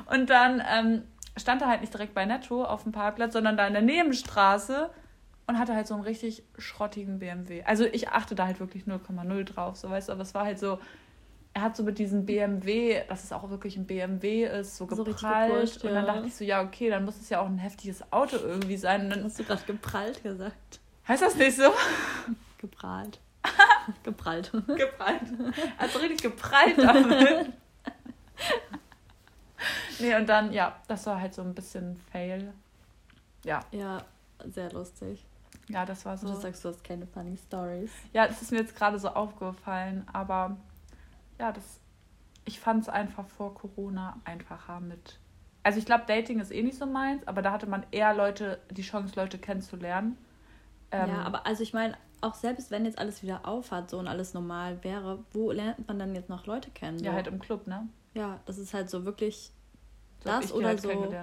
[0.06, 1.02] Und dann ähm,
[1.36, 4.90] stand er halt nicht direkt bei Netto auf dem Parkplatz, sondern da in der Nebenstraße
[5.46, 7.62] und hatte halt so einen richtig schrottigen BMW.
[7.64, 10.58] Also ich achte da halt wirklich 0,0 drauf, so weißt du, aber es war halt
[10.58, 10.78] so,
[11.54, 15.50] er hat so mit diesem BMW, dass es auch wirklich ein BMW ist, so geprallt.
[15.50, 17.58] So gepusht, und dann dachte ich so, ja, okay, dann muss es ja auch ein
[17.58, 19.04] heftiges Auto irgendwie sein.
[19.04, 20.80] Und dann, Hast du gerade geprallt gesagt?
[21.06, 21.70] Heißt das nicht so?
[22.58, 23.20] Geprahlt.
[24.04, 24.52] geprallt.
[24.52, 25.22] geprallt.
[25.76, 27.52] Also richtig geprallt damit.
[29.98, 32.54] nee, und dann, ja, das war halt so ein bisschen Fail.
[33.44, 33.60] Ja.
[33.72, 34.04] Ja,
[34.46, 35.26] sehr lustig.
[35.68, 36.26] Ja, das war so.
[36.26, 37.90] Und du sagst, du hast keine funny Stories.
[38.12, 40.56] Ja, das ist mir jetzt gerade so aufgefallen, aber
[41.38, 41.80] ja, das,
[42.44, 45.18] ich fand es einfach vor Corona einfacher mit.
[45.62, 48.60] Also ich glaube, Dating ist eh nicht so meins, aber da hatte man eher Leute,
[48.70, 50.18] die Chance, Leute kennenzulernen.
[50.90, 54.08] Ähm, ja, aber also ich meine, auch selbst wenn jetzt alles wieder aufhat so und
[54.08, 56.98] alles normal wäre, wo lernt man dann jetzt noch Leute kennen?
[56.98, 57.04] So?
[57.04, 57.88] Ja, halt im Club, ne?
[58.14, 59.52] Ja, das ist halt so wirklich
[60.22, 61.14] so das oder halt so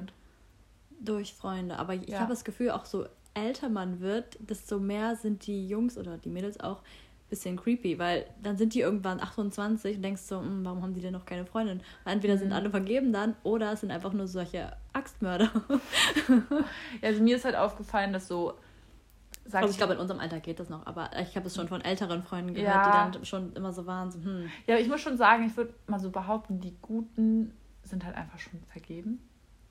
[0.99, 1.77] durch Freunde.
[1.77, 2.19] Aber ich ja.
[2.19, 6.29] habe das Gefühl, auch so älter man wird, desto mehr sind die Jungs oder die
[6.29, 10.65] Mädels auch ein bisschen creepy, weil dann sind die irgendwann 28 und denkst so, hm,
[10.65, 11.81] warum haben die denn noch keine Freundin?
[12.03, 12.39] Weil entweder mhm.
[12.39, 15.51] sind alle vergeben dann oder es sind einfach nur solche Axtmörder.
[17.01, 18.53] ja, also mir ist halt aufgefallen, dass so
[19.49, 21.67] Sag also ich glaube, in unserem Alter geht das noch, aber ich habe es schon
[21.67, 23.07] von älteren Freunden gehört, ja.
[23.07, 24.11] die dann schon immer so waren.
[24.11, 24.47] So, hm.
[24.67, 28.37] Ja, ich muss schon sagen, ich würde mal so behaupten, die Guten sind halt einfach
[28.37, 29.27] schon vergeben.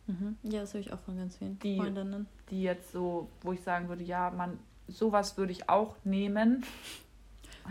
[0.09, 0.37] Mhm.
[0.43, 2.27] Ja, das höre ich auch von ganz vielen die, Freundinnen.
[2.51, 6.65] Die jetzt so, wo ich sagen würde, ja, man, sowas würde ich auch nehmen.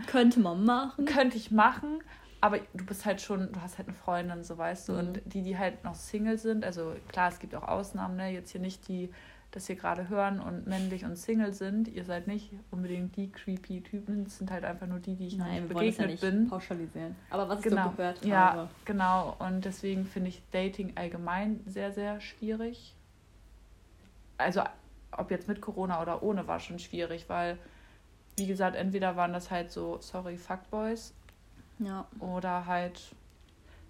[0.06, 1.04] Könnte man machen.
[1.04, 2.00] Könnte ich machen,
[2.40, 4.92] aber du bist halt schon, du hast halt eine Freundin, so weißt du.
[4.92, 4.98] Mhm.
[4.98, 8.32] Und die, die halt noch Single sind, also klar, es gibt auch Ausnahmen, ne?
[8.32, 9.10] Jetzt hier nicht die
[9.50, 11.88] das hier gerade hören und männlich und Single sind.
[11.88, 15.36] Ihr seid nicht unbedingt die creepy Typen, es sind halt einfach nur die, die ich
[15.36, 16.48] Nein, noch nicht begegnet ja nicht bin.
[16.48, 17.16] Pauschalisieren.
[17.30, 17.76] Aber was genau.
[17.76, 18.68] ich so gehört ja, habe.
[18.84, 19.36] genau.
[19.38, 22.94] Und deswegen finde ich Dating allgemein sehr, sehr schwierig.
[24.36, 24.62] Also
[25.12, 27.58] ob jetzt mit Corona oder ohne war schon schwierig, weil
[28.38, 31.12] wie gesagt, entweder waren das halt so, sorry, Fuckboys.
[31.80, 32.06] Ja.
[32.20, 33.14] Oder halt,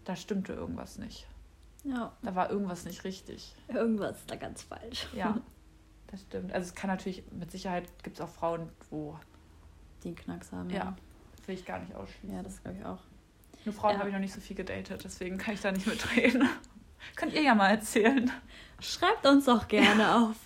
[0.04, 1.26] da stimmte irgendwas nicht.
[1.84, 2.12] Ja.
[2.22, 3.54] Da war irgendwas nicht richtig.
[3.68, 5.06] Irgendwas ist da ganz falsch.
[5.14, 5.38] Ja,
[6.08, 6.52] das stimmt.
[6.52, 9.18] Also es kann natürlich, mit Sicherheit gibt es auch Frauen, wo...
[10.04, 10.70] Die einen Knacks haben.
[10.70, 10.96] Ja,
[11.46, 12.36] will ich gar nicht ausschließen.
[12.36, 13.00] Ja, das glaube ich auch.
[13.64, 13.98] Nur Frauen ja.
[13.98, 16.48] habe ich noch nicht so viel gedatet, deswegen kann ich da nicht mitreden.
[17.16, 18.30] Könnt ihr ja mal erzählen.
[18.80, 20.36] Schreibt uns doch gerne auf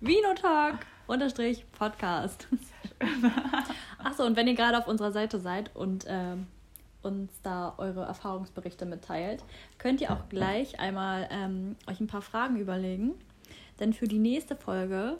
[0.00, 2.48] Vinotag unterstrich Podcast.
[3.98, 6.46] Achso, und wenn ihr gerade auf unserer Seite seid und ähm,
[7.02, 9.42] uns da eure Erfahrungsberichte mitteilt,
[9.78, 13.14] könnt ihr auch gleich einmal ähm, euch ein paar Fragen überlegen.
[13.80, 15.16] Denn für die nächste Folge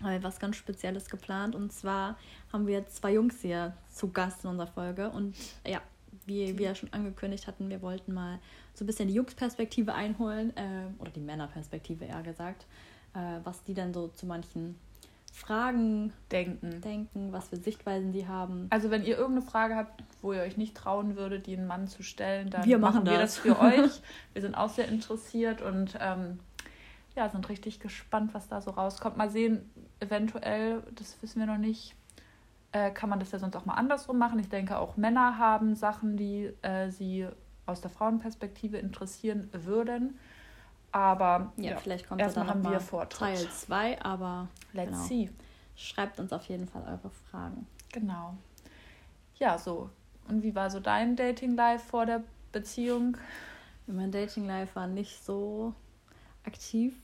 [0.00, 1.54] haben wir was ganz Spezielles geplant.
[1.54, 2.16] Und zwar
[2.52, 5.10] haben wir zwei Jungs hier zu Gast in unserer Folge.
[5.10, 5.80] Und ja,
[6.26, 8.38] wie wir schon angekündigt hatten, wir wollten mal
[8.74, 12.66] so ein bisschen die Jungs-Perspektive einholen, äh, oder die Männerperspektive eher gesagt,
[13.14, 14.78] äh, was die dann so zu manchen
[15.32, 16.80] Fragen denken.
[16.80, 18.66] denken, was für Sichtweisen sie haben.
[18.70, 21.86] Also wenn ihr irgendeine Frage habt, wo ihr euch nicht trauen würdet, die einen Mann
[21.86, 23.36] zu stellen, dann wir machen, machen wir das.
[23.36, 24.02] das für euch.
[24.32, 26.40] Wir sind auch sehr interessiert und ähm,
[27.16, 29.16] ja, sind richtig gespannt, was da so rauskommt.
[29.16, 31.94] Mal sehen, eventuell, das wissen wir noch nicht,
[32.72, 34.38] äh, kann man das ja sonst auch mal andersrum machen.
[34.38, 37.26] Ich denke, auch Männer haben Sachen, die äh, sie
[37.66, 40.18] aus der Frauenperspektive interessieren würden.
[40.92, 43.18] Aber ja, ja vielleicht kommt erstmal dann haben wir Vortritt.
[43.18, 45.04] Teil 2, aber let's genau.
[45.04, 45.30] see.
[45.76, 47.66] Schreibt uns auf jeden Fall eure Fragen.
[47.92, 48.36] Genau.
[49.38, 49.90] Ja, so.
[50.28, 52.22] Und wie war so dein Dating Life vor der
[52.52, 53.16] Beziehung?
[53.86, 55.74] Mein Dating Life war nicht so
[56.44, 56.94] aktiv.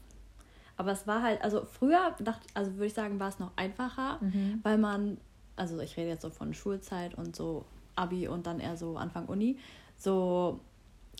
[0.77, 4.19] Aber es war halt, also früher dachte, also würde ich sagen, war es noch einfacher,
[4.21, 4.61] mhm.
[4.63, 5.19] weil man,
[5.57, 9.27] also ich rede jetzt so von Schulzeit und so Abi und dann eher so Anfang
[9.27, 9.59] Uni,
[9.97, 10.61] so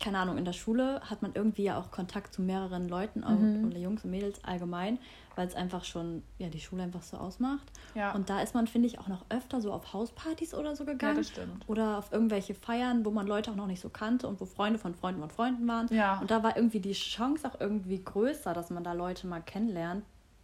[0.01, 3.67] keine Ahnung, in der Schule hat man irgendwie ja auch Kontakt zu mehreren Leuten, mhm.
[3.67, 4.99] oder Jungs und Mädels allgemein,
[5.35, 7.71] weil es einfach schon, ja, die Schule einfach so ausmacht.
[7.95, 8.13] Ja.
[8.13, 11.15] Und da ist man, finde ich, auch noch öfter so auf Hauspartys oder so gegangen.
[11.15, 11.67] Ja, das stimmt.
[11.67, 14.77] Oder auf irgendwelche Feiern, wo man Leute auch noch nicht so kannte und wo Freunde
[14.77, 15.87] von Freunden von Freunden waren.
[15.89, 16.19] Ja.
[16.19, 20.03] Und da war irgendwie die Chance auch irgendwie größer, dass man da Leute mal kennenlernt,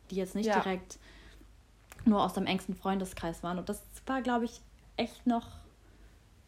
[0.09, 0.59] die jetzt nicht ja.
[0.59, 0.97] direkt
[2.05, 3.59] nur aus dem engsten Freundeskreis waren.
[3.59, 4.61] Und das war, glaube ich,
[4.97, 5.62] echt noch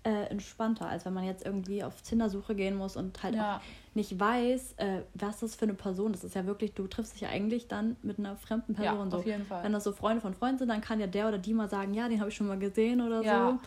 [0.06, 3.58] äh, entspannter, als wenn man jetzt irgendwie auf Zindersuche gehen muss und halt ja.
[3.58, 3.62] auch
[3.96, 6.24] nicht weiß, äh, was das für eine Person ist.
[6.24, 9.06] Das ist ja wirklich, du triffst dich ja eigentlich dann mit einer fremden Person.
[9.06, 9.18] Ja, so.
[9.18, 9.64] auf jeden Fall.
[9.64, 11.96] Wenn das so Freunde von Freunden sind, dann kann ja der oder die mal sagen,
[11.96, 13.50] ja, den habe ich schon mal gesehen oder ja.
[13.50, 13.60] so.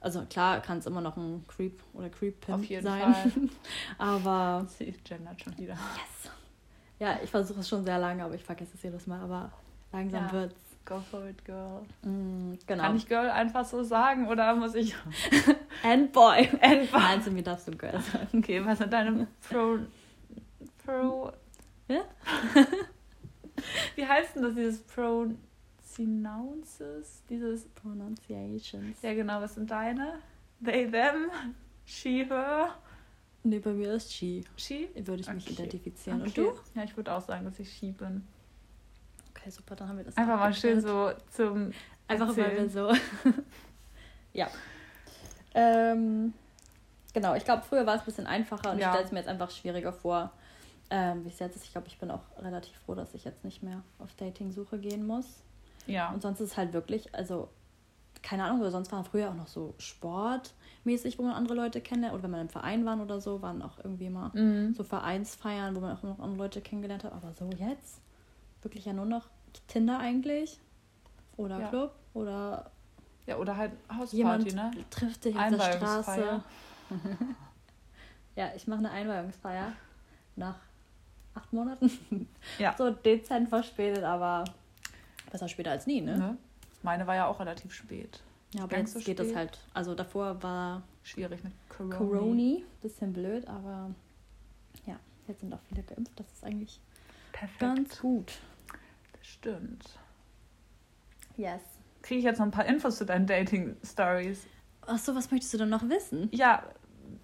[0.00, 3.14] Also klar kann es immer noch ein Creep oder Creep-Pin sein.
[3.14, 3.32] Fall.
[3.98, 4.66] aber.
[4.68, 5.74] Sie gendert schon wieder.
[5.74, 6.32] Yes.
[6.98, 9.20] Ja, ich versuche es schon sehr lange, aber ich vergesse es jedes Mal.
[9.20, 9.52] Aber
[9.92, 10.32] langsam ja.
[10.32, 10.63] wird's.
[10.84, 11.86] Go for it, girl.
[12.02, 12.82] Mm, genau.
[12.82, 14.94] Kann ich Girl einfach so sagen oder muss ich.
[15.82, 16.48] And Boy.
[16.60, 17.00] And Boy.
[17.00, 18.28] Nein, zu mir darfst du Girl sagen.
[18.38, 19.78] Okay, was sind deine Pro.
[20.84, 21.32] Pro.
[21.88, 22.02] Ja?
[23.94, 24.82] Wie heißt denn das, dieses
[25.94, 27.22] Pronounces?
[27.30, 27.66] Dieses.
[27.68, 29.00] Pronunciations.
[29.02, 30.18] Ja, genau, was sind deine?
[30.62, 31.30] They, them,
[31.84, 32.74] she, her,
[33.46, 34.42] Nee, bei mir ist She.
[34.56, 34.88] she?
[34.94, 35.52] Würde ich mich Okay.
[35.52, 36.22] identifizieren.
[36.22, 36.28] Okay.
[36.46, 36.78] Und du?
[36.78, 38.26] Ja, ich würde auch sagen, dass ich she bin.
[39.44, 41.70] Okay, super, dann haben wir das Einfach mal schön so zum.
[42.08, 42.70] Einfach weil wir erzählen.
[42.70, 42.92] so.
[44.32, 44.48] ja.
[45.54, 46.32] Ähm,
[47.12, 48.86] genau, ich glaube, früher war es ein bisschen einfacher und Ja.
[48.86, 50.30] ich stelle es mir jetzt einfach schwieriger vor,
[50.90, 51.64] ähm, wie es jetzt ist.
[51.64, 55.06] Ich glaube, ich bin auch relativ froh, dass ich jetzt nicht mehr auf Dating-Suche gehen
[55.06, 55.26] muss.
[55.86, 56.10] Ja.
[56.12, 57.48] Und sonst ist es halt wirklich, also,
[58.22, 62.14] keine Ahnung, aber sonst war früher auch noch so sportmäßig, wo man andere Leute kennenlernt.
[62.14, 64.72] Oder wenn man im Verein war oder so, waren auch irgendwie immer Mhm.
[64.74, 67.12] so Vereinsfeiern, wo man auch noch andere Leute kennengelernt hat.
[67.12, 68.00] Aber so jetzt
[68.64, 69.28] wirklich ja nur noch
[69.68, 70.58] Tinder eigentlich.
[71.36, 71.68] Oder Ja.
[71.68, 71.94] Club.
[72.14, 72.70] Oder
[73.26, 74.70] Ja, oder halt Hausparty, jemand ne?
[74.90, 75.72] trifft dich auf der.
[75.72, 76.42] Straße.
[78.36, 79.72] ja, ich mache eine Einweihungsfeier
[80.36, 80.56] nach
[81.34, 81.90] acht Monaten.
[82.58, 82.74] Ja.
[82.76, 84.44] So dezent verspätet, aber
[85.30, 86.16] besser später als nie, ne?
[86.18, 86.36] Ne?
[86.82, 88.22] Meine war ja auch relativ spät.
[88.54, 89.58] Ja, aber jetzt so geht das halt.
[89.72, 91.96] Also davor war Schwierig mit Corona.
[91.96, 93.90] Coroni, bisschen blöd, aber
[94.86, 94.96] ja,
[95.26, 96.12] jetzt sind auch viele geimpft.
[96.18, 96.80] Das ist eigentlich
[97.32, 97.58] Perfekt.
[97.58, 98.32] ganz gut.
[99.24, 99.84] Stimmt.
[101.36, 101.62] Yes.
[102.02, 104.46] Kriege ich jetzt noch ein paar Infos zu deinen Dating-Stories?
[104.82, 106.28] Achso, was möchtest du denn noch wissen?
[106.30, 106.62] Ja,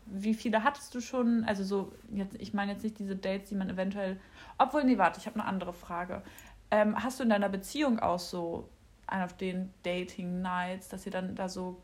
[0.06, 1.44] wie viele hattest du schon?
[1.44, 4.18] Also so, jetzt, ich meine jetzt nicht diese Dates, die man eventuell.
[4.56, 6.22] Obwohl, nee, warte, ich habe eine andere Frage.
[6.70, 8.68] Ähm, hast du in deiner Beziehung auch so
[9.06, 11.82] einen auf den Dating-Nights, dass ihr dann da so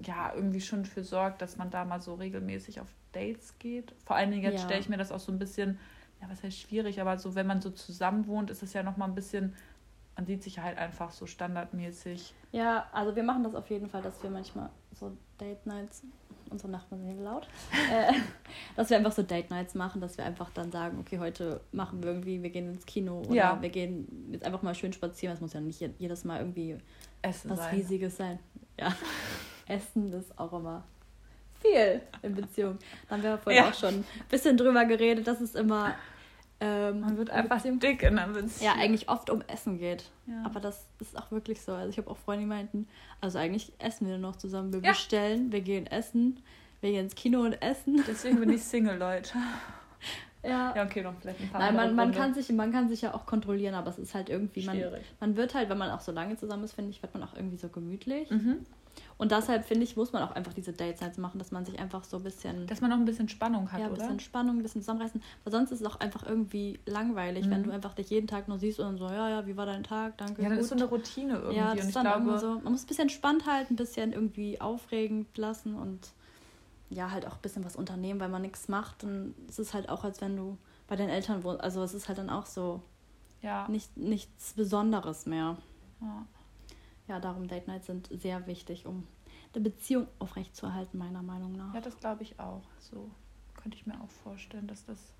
[0.00, 3.94] ja irgendwie schon für sorgt, dass man da mal so regelmäßig auf Dates geht?
[4.06, 4.64] Vor allen Dingen jetzt Ja.
[4.64, 5.78] stelle ich mir das auch so ein bisschen,
[6.20, 9.08] ja, was heißt schwierig, aber so, wenn man so zusammen wohnt, ist es ja nochmal
[9.08, 9.54] ein bisschen,
[10.16, 12.34] man sieht sich halt einfach so standardmäßig.
[12.52, 16.02] Ja, also wir machen das auf jeden Fall, dass wir manchmal so Date Nights,
[16.50, 17.46] unsere Nachbarn sind laut,
[17.92, 18.12] äh,
[18.74, 22.02] dass wir einfach so Date Nights machen, dass wir einfach dann sagen, okay, heute machen
[22.02, 23.62] wir irgendwie, wir gehen ins Kino oder Ja.
[23.62, 25.34] wir gehen jetzt einfach mal schön spazieren.
[25.34, 26.78] Es muss ja nicht je- jedes Mal irgendwie
[27.22, 27.74] Essen was sein.
[27.76, 28.38] Riesiges sein.
[28.80, 28.92] Ja,
[29.68, 30.82] Essen ist auch immer
[31.60, 32.78] viel in Beziehung.
[33.08, 33.70] Da haben wir vorhin Ja.
[33.70, 35.94] auch schon ein bisschen drüber geredet, dass es immer
[36.60, 38.50] ähm, Man wird in einfach Beziehung- dick in einer Beziehung.
[38.74, 40.04] ja, eigentlich oft um Essen geht.
[40.26, 40.42] Ja.
[40.44, 41.72] Aber das ist auch wirklich so.
[41.72, 42.88] Also ich habe auch Freunde, die meinten,
[43.20, 44.72] also eigentlich essen wir noch zusammen.
[44.72, 44.90] Wir Ja.
[44.90, 46.42] bestellen, wir gehen essen,
[46.80, 48.02] wir gehen ins Kino und essen.
[48.08, 49.34] Deswegen bin ich Single, Leute.
[50.44, 50.72] Ja.
[50.76, 53.12] Ja, okay, noch vielleicht ein paar Nein, man, man, kann sich, man kann sich ja
[53.12, 55.02] auch kontrollieren, aber es ist halt irgendwie, man, Schwierig.
[55.18, 57.34] man wird halt, wenn man auch so lange zusammen ist, finde ich, wird man auch
[57.34, 58.30] irgendwie so gemütlich.
[58.30, 58.64] Mhm.
[59.18, 61.78] Und deshalb, finde ich, muss man auch einfach diese Dates Nights machen, dass man sich
[61.80, 64.00] einfach so ein bisschen, Dass man noch ein bisschen Spannung hat, ja, ein oder?
[64.02, 65.20] bisschen Spannung, ein bisschen zusammenreißen.
[65.42, 67.64] Weil sonst ist es auch einfach irgendwie langweilig, wenn Mhm.
[67.64, 70.16] du einfach dich jeden Tag nur siehst und so, ja, ja, wie war dein Tag,
[70.18, 70.62] danke, ja, dann gut.
[70.62, 71.56] ist so eine Routine irgendwie.
[71.56, 72.60] Ja, das und ist dann glaube, irgendwie so.
[72.62, 76.12] Man muss ein bisschen spannend halten, ein bisschen irgendwie aufregend lassen und
[76.90, 79.02] ja, halt auch ein bisschen was unternehmen, weil man nichts macht.
[79.02, 81.60] Und es ist halt auch, als wenn du bei den Eltern wohnst.
[81.60, 82.80] Also es ist halt dann auch so
[83.42, 83.66] ja.
[83.68, 85.56] nicht, nichts Besonderes mehr.
[86.00, 86.26] ja.
[87.08, 89.06] Ja, darum Date Nights sind sehr wichtig, um
[89.54, 91.74] eine Beziehung aufrechtzuerhalten, meiner Meinung nach.
[91.74, 92.62] Ja, das glaube ich auch.
[92.78, 93.10] So
[93.56, 95.14] könnte ich mir auch vorstellen, dass das.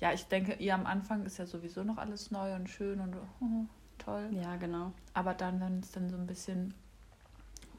[0.00, 3.14] Ja, ich denke, ihr am Anfang ist ja sowieso noch alles neu und schön und
[3.14, 3.66] oh,
[3.98, 4.30] toll.
[4.32, 4.92] Ja, genau.
[5.14, 6.74] Aber dann, wenn es dann so ein bisschen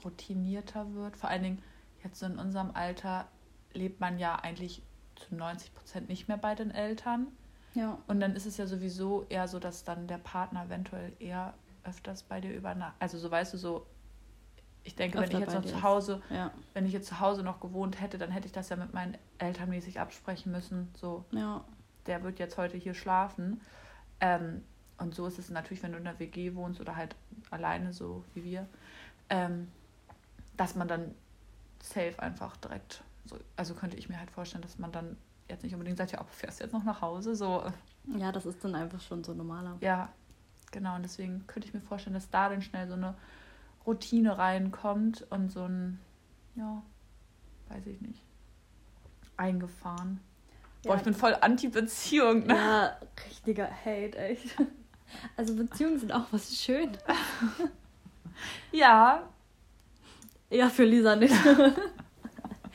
[0.05, 1.61] routinierter wird, vor allen Dingen
[2.03, 3.27] jetzt so in unserem Alter,
[3.73, 4.83] lebt man ja eigentlich
[5.15, 7.27] zu 90 Prozent nicht mehr bei den Eltern.
[7.73, 7.97] Ja.
[8.07, 12.23] Und dann ist es ja sowieso eher so, dass dann der Partner eventuell eher öfters
[12.23, 13.01] bei dir übernachtet.
[13.01, 13.85] Also so weißt du so,
[14.83, 15.81] ich denke, wenn ich jetzt noch zu.
[15.83, 16.51] Hause, Ja.
[16.73, 19.17] wenn ich jetzt zu Hause noch gewohnt hätte, dann hätte ich das ja mit meinen
[19.37, 20.91] Eltern mäßig absprechen müssen.
[20.97, 21.63] So, Ja.
[22.05, 23.61] der wird jetzt heute hier schlafen.
[24.19, 24.63] Ähm,
[24.97, 27.15] und so ist es natürlich, wenn du in der WG wohnst oder halt
[27.49, 28.67] alleine, so wie wir,
[29.29, 29.69] ähm,
[30.57, 31.15] dass man dann
[31.81, 35.17] safe einfach direkt, so, also könnte ich mir halt vorstellen, dass man dann
[35.49, 37.35] jetzt nicht unbedingt sagt, ja, fährst du jetzt noch nach Hause?
[37.35, 37.63] So,
[38.17, 39.77] Ja, das ist dann einfach schon so normaler.
[39.81, 40.09] ja,
[40.73, 40.95] genau.
[40.95, 43.15] Und deswegen könnte ich mir vorstellen, dass da dann schnell so eine
[43.87, 45.99] Routine reinkommt und so ein,
[46.55, 46.81] ja,
[47.69, 48.21] weiß ich nicht,
[49.37, 50.19] eingefahren.
[50.83, 50.97] Boah, Ja.
[50.97, 52.55] ich bin voll Anti-Beziehung, ne?
[52.55, 52.97] Ja,
[53.29, 54.55] richtiger Hate, echt.
[55.37, 56.97] Also Beziehungen sind auch was schön.
[58.71, 59.29] Ja,
[60.49, 61.33] Ja, für Lisa nicht.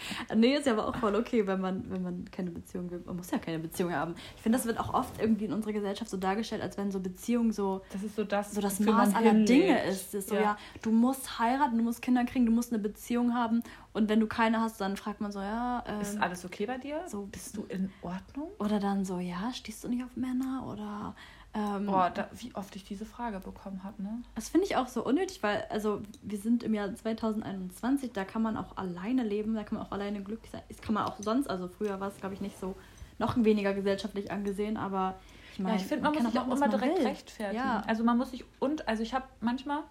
[0.37, 3.03] nee, ist ja aber auch voll okay, wenn man, wenn man keine Beziehung will.
[3.07, 4.15] Man muss ja keine Beziehung haben.
[4.37, 7.01] Ich finde, das wird auch oft irgendwie in unserer Gesellschaft so dargestellt, als wenn so
[7.01, 9.49] Beziehung so, das ist so das, so das Maß aller hinlebt.
[9.49, 10.15] Dinge ist.
[10.15, 10.41] Ist so, Ja.
[10.41, 10.57] ja.
[10.83, 13.63] du musst heiraten, du musst Kinder kriegen, du musst eine Beziehung haben.
[13.93, 15.83] Und wenn du keine hast, dann fragt man so, ja.
[15.87, 17.03] Ähm, Ist alles okay bei dir?
[17.09, 18.49] so- Bist du in Ordnung?
[18.59, 20.67] oder dann so, ja, stehst du nicht auf Männer?
[20.71, 21.15] Oder
[21.59, 24.23] Ähm, Boah, da, wie oft ich diese Frage bekommen habe, ne?
[24.35, 28.43] Das finde ich auch so unnötig, weil, also, wir sind im Jahr 2021, da kann
[28.43, 30.63] man auch alleine leben, da kann man auch alleine glücklich sein.
[30.69, 32.77] Das kann man auch sonst, also früher war es, glaube ich, nicht so,
[33.19, 35.19] noch weniger gesellschaftlich angesehen, aber
[35.53, 37.07] ich meine, ja, ich finde, man, kann muss sich auch was immer man direkt will.
[37.07, 37.57] rechtfertigen.
[37.57, 37.83] Ja.
[37.87, 39.83] Also man muss sich und, also ich habe manchmal,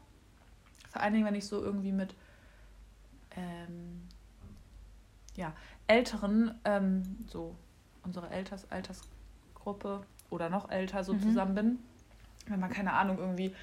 [0.89, 2.15] vor allen Dingen, wenn ich so irgendwie mit
[3.31, 4.07] ähm,
[5.35, 5.53] ja,
[5.87, 7.55] Älteren, ähm, so
[8.03, 11.21] unsere Alters, Altersgruppe oder noch älter so Mhm.
[11.21, 11.79] zusammen bin,
[12.47, 13.53] wenn man, keine Ahnung, irgendwie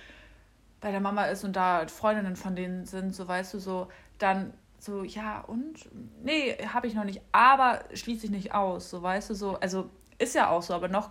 [0.80, 4.52] bei der Mama ist und da Freundinnen von denen sind, so weißt du, so, dann
[4.78, 5.88] so, ja, und?
[6.22, 9.88] Nee, habe ich noch nicht, aber schließe ich nicht aus, so weißt du, so, also
[10.18, 11.10] ist ja auch so, aber noch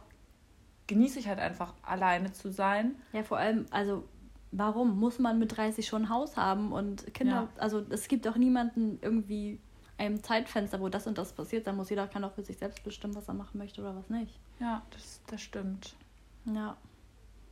[0.87, 2.95] genieße ich halt einfach alleine zu sein.
[3.13, 4.03] Ja, vor allem, also
[4.51, 7.61] warum muss man mit 30 schon ein Haus haben und Kinder, Ja.
[7.61, 9.59] also es gibt auch niemanden irgendwie
[9.97, 12.83] einem Zeitfenster, wo das und das passiert, dann muss jeder kann auch für sich selbst
[12.83, 14.39] bestimmen, was er machen möchte oder was nicht.
[14.59, 15.95] Ja, das, das stimmt.
[16.45, 16.75] Ja.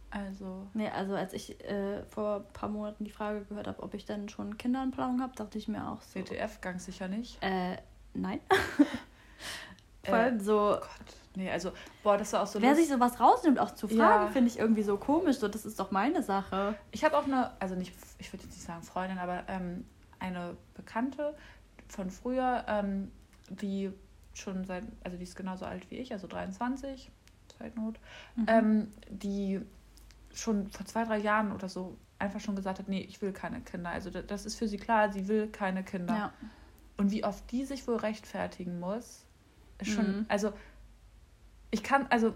[0.09, 3.93] Also, Nee, also als ich äh, vor ein paar Monaten die Frage gehört habe, ob
[3.93, 6.19] ich dann schon Kinder in Planung habe, dachte ich mir auch so.
[6.19, 7.41] WTF ganz sicher nicht.
[7.41, 7.77] Äh,
[8.13, 8.41] nein.
[10.03, 11.15] Vor Äh, allem so, Gott.
[11.35, 11.71] Nee, also,
[12.03, 12.87] boah, das war auch so wer lustig.
[12.89, 14.27] sich sowas rausnimmt, auch zu fragen, Ja.
[14.27, 15.37] finde ich irgendwie so komisch.
[15.37, 16.75] So, das ist doch meine Sache.
[16.91, 19.85] Ich habe auch eine, also nicht, ich würde jetzt nicht sagen Freundin, aber ähm,
[20.19, 21.33] eine Bekannte
[21.91, 23.11] von früher, ähm,
[23.49, 23.91] die
[24.33, 27.11] schon seit, also die ist genauso alt wie ich, also 23,
[27.57, 27.99] Zeitnot,
[28.35, 28.45] Mhm.
[28.47, 29.61] ähm, die
[30.33, 33.59] schon vor zwei, drei Jahren oder so einfach schon gesagt hat, nee, ich will keine
[33.61, 33.89] Kinder.
[33.89, 36.15] Also da- das ist für sie klar, sie will keine Kinder.
[36.15, 36.33] Ja.
[36.97, 39.25] Und wie oft die sich wohl rechtfertigen muss,
[39.79, 40.25] ist schon, Mhm.
[40.29, 40.53] also
[41.71, 42.33] ich kann, also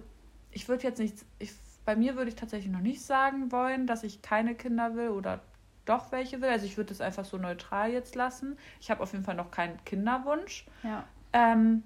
[0.51, 1.51] ich würde jetzt nicht, ich,
[1.85, 5.41] bei mir würde ich tatsächlich noch nicht sagen wollen, dass ich keine Kinder will oder
[5.85, 6.49] doch welche will.
[6.49, 8.57] Also ich würde das einfach so neutral jetzt lassen.
[8.79, 10.65] Ich habe auf jeden Fall noch keinen Kinderwunsch.
[10.83, 11.03] Ja.
[11.33, 11.83] Ähm,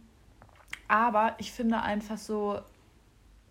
[0.87, 2.61] aber ich finde einfach so,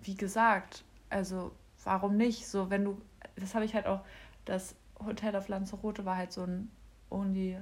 [0.03, 1.53] wie gesagt, also
[1.85, 2.47] warum nicht?
[2.47, 3.01] So, wenn du,
[3.37, 4.01] das habe ich halt auch,
[4.45, 6.71] das Hotel auf Lanzarote war halt so ein
[7.11, 7.59] Only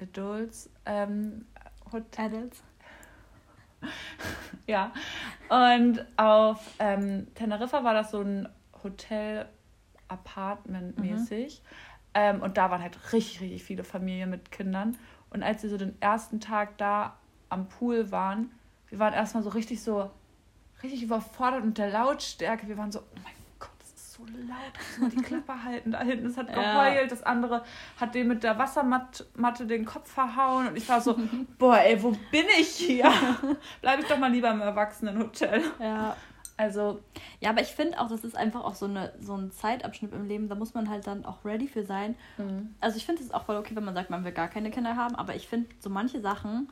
[0.00, 1.46] Adults ähm,
[1.92, 2.26] Hotel.
[2.26, 2.62] Adults.
[4.66, 4.92] Ja.
[5.48, 8.48] Und auf ähm, Teneriffa war das so ein
[8.84, 9.48] Hotel
[10.06, 11.62] Apartment mäßig.
[12.14, 14.96] Ähm, und da waren halt richtig, richtig viele Familien mit Kindern.
[15.30, 17.16] Und als wir so den ersten Tag da
[17.48, 18.50] am Pool waren,
[18.88, 20.10] wir waren erstmal so richtig so,
[20.82, 22.66] richtig überfordert mit der Lautstärke.
[22.66, 25.92] Wir waren so, oh mein Gott, das ist so laut, muss mal die Klappe halten.
[25.92, 26.88] Da hinten, es hat Ja.
[26.90, 27.12] geheult.
[27.12, 27.62] Das andere
[28.00, 30.66] hat dem mit der Wassermatte den Kopf verhauen.
[30.66, 31.16] Und ich war so,
[31.58, 33.12] boah, ey, wo bin ich hier?
[33.80, 35.62] Bleibe ich doch mal lieber im Erwachsenenhotel.
[35.78, 36.16] Ja.
[36.60, 37.00] Also,
[37.40, 40.26] Ja, aber ich finde auch, das ist einfach auch so, eine, so ein Zeitabschnitt im
[40.28, 42.14] Leben, da muss man halt dann auch ready für sein.
[42.80, 44.94] Also ich finde es auch voll okay, wenn man sagt, man will gar keine Kinder
[44.96, 46.68] haben, aber ich finde so manche Sachen,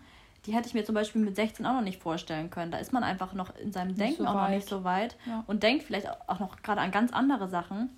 [0.46, 2.70] die hätte ich mir zum Beispiel mit 16 auch noch nicht vorstellen können.
[2.70, 5.16] Da ist man einfach noch in seinem Nicht Denken so auch noch nicht so weit
[5.26, 5.42] Ja.
[5.46, 7.88] und denkt vielleicht auch noch gerade an ganz andere Sachen.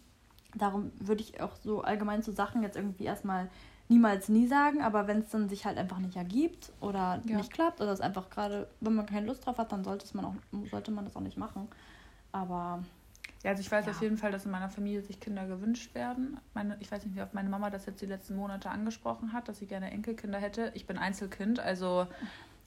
[0.55, 3.49] Darum würde ich auch so allgemein zu Sachen jetzt irgendwie erstmal
[3.91, 7.37] niemals nie sagen, aber wenn es dann sich halt einfach nicht ergibt oder Ja.
[7.37, 10.25] nicht klappt oder es einfach gerade, wenn man keine Lust drauf hat, dann sollte man
[10.25, 10.35] auch,
[10.71, 11.69] sollte man das auch nicht machen.
[12.33, 12.83] Aber
[13.43, 13.93] ja, also ich weiß Ja.
[13.93, 16.39] auf jeden Fall, dass in meiner Familie sich Kinder gewünscht werden.
[16.55, 19.49] Meine, ich weiß nicht, wie oft meine Mama das jetzt die letzten Monate angesprochen hat,
[19.49, 20.71] dass sie gerne Enkelkinder hätte.
[20.75, 22.07] Ich bin Einzelkind, also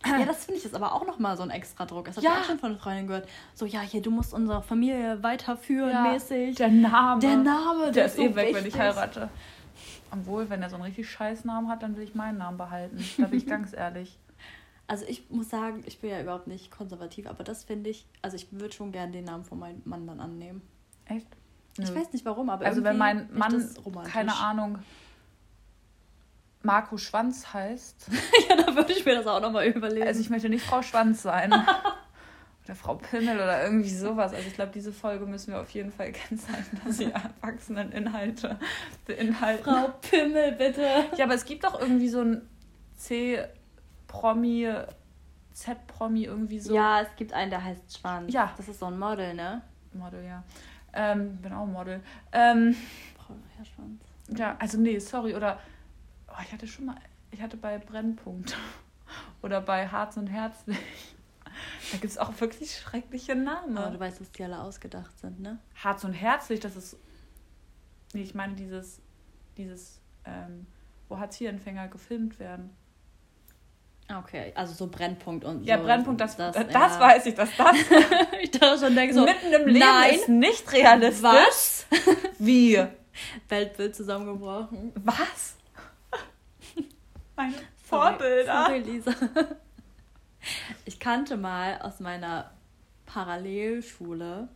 [0.06, 2.06] Ja, das finde ich ist aber auch nochmal so ein extra Druck.
[2.06, 2.34] Das habe Ja.
[2.34, 3.30] ich auch schon von einer Freundin gehört.
[3.54, 6.56] So, ja, hier, du musst unsere Familie weiterführen, Ja, mäßig.
[6.58, 7.22] der Name.
[7.22, 8.82] Der Name, der ist so eh weg, wenn ich wichtig.
[8.82, 9.30] heirate.
[10.14, 13.04] Obwohl, wenn er so einen richtig scheiß Namen hat, dann will ich meinen Namen behalten.
[13.18, 14.18] Da bin ich ganz ehrlich.
[14.88, 18.36] Also ich muss sagen, ich bin ja überhaupt nicht konservativ, aber das finde ich, also
[18.36, 20.62] ich würde schon gerne den Namen von meinem Mann dann annehmen.
[21.06, 21.28] Echt?
[21.78, 21.96] Ich Nö.
[21.96, 24.80] weiß nicht warum, aber Also wenn mein Mann, keine Ahnung,
[26.62, 28.10] Marco Schwanz heißt,
[28.50, 30.06] ja, da würde ich mir das auch nochmal überlegen.
[30.08, 31.52] also ich möchte nicht Frau Schwanz sein.
[32.66, 34.34] Oder Frau Pimmel oder irgendwie sowas.
[34.34, 38.58] Also ich glaube, diese Folge müssen wir auf jeden Fall kennzeichnen, dass sie Erwachseneninhalte
[39.06, 39.64] beinhalten.
[39.64, 40.88] Frau Pimmel, bitte.
[41.18, 42.48] Ja, aber es gibt doch irgendwie so ein
[42.96, 44.70] C-Promi,
[45.54, 46.74] Z-Promi irgendwie so.
[46.74, 48.34] Ja, es gibt einen, der heißt Schwanz.
[48.34, 48.54] Ja.
[48.56, 49.62] Das ist so ein Model, ne?
[49.92, 50.44] Model, ja.
[50.94, 52.02] Ähm, bin auch Model.
[52.32, 52.76] Ähm,
[53.18, 54.02] Frau Herr Schwanz.
[54.30, 55.36] ja, also nee, sorry.
[55.36, 55.60] Oder
[56.30, 56.96] oh, ich hatte schon mal,
[57.32, 58.56] ich hatte bei Brennpunkt
[59.42, 60.78] oder bei Harz und Herzlich.
[61.92, 63.78] Da gibt es auch wirklich schreckliche Namen.
[63.78, 65.60] Aber du weißt, dass die alle ausgedacht sind, ne?
[65.76, 66.98] Harz und Herzlich, das ist.
[68.14, 69.02] Nee, ich meine dieses,
[69.58, 70.68] dieses, ähm,
[71.10, 72.70] wo Hartz-IV-Empfänger gefilmt werden.
[74.12, 75.84] Okay, also so Brennpunkt und Ja, so.
[75.86, 77.00] Brennpunkt, das, das, ja.
[77.00, 77.76] weiß ich, dass das
[78.42, 80.16] ich dachte schon, denke so, mitten im Leben nein.
[80.16, 81.24] ist nicht realistisch.
[81.24, 81.86] was?
[82.38, 82.84] Wie?
[83.50, 84.92] Weltbild zusammengebrochen.
[84.96, 85.56] Was?
[87.36, 87.64] Meine Sorry,
[88.18, 88.66] Vorbilder.
[88.66, 89.12] Sorry, Lisa.
[90.86, 92.52] Ich kannte mal aus meiner
[93.06, 94.48] Parallelschule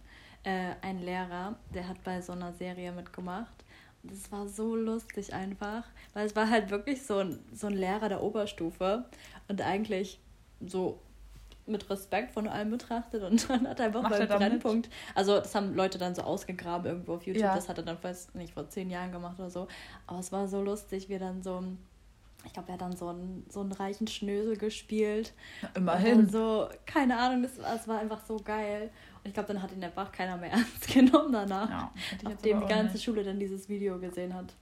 [0.43, 3.65] äh, ein Lehrer, der hat bei so einer Serie mitgemacht.
[4.03, 5.83] Und es war so lustig einfach,
[6.13, 9.05] weil es war halt wirklich so ein, so ein Lehrer der Oberstufe
[9.47, 10.19] und eigentlich
[10.65, 10.99] so
[11.65, 15.37] mit Respekt von allen betrachtet und dann hat er einfach Macht beim er Brennpunkt, also
[15.37, 17.55] das haben Leute dann so ausgegraben irgendwo auf YouTube, ja.
[17.55, 19.67] das hat er dann weiß nicht vor zehn Jahren gemacht oder so,
[20.05, 21.63] aber es war so lustig, wie dann so
[22.45, 25.33] ich glaube, er hat dann so einen, so einen reichen Schnösel gespielt.
[25.75, 26.29] immerhin.
[26.29, 28.89] so, keine Ahnung, das, das war einfach so geil.
[29.17, 31.69] Und ich glaube, dann hat ihn einfach keiner mehr ernst genommen danach.
[31.69, 31.91] Ja,
[32.23, 33.03] nachdem die ganze nicht.
[33.03, 34.53] Schule dann dieses Video gesehen hat.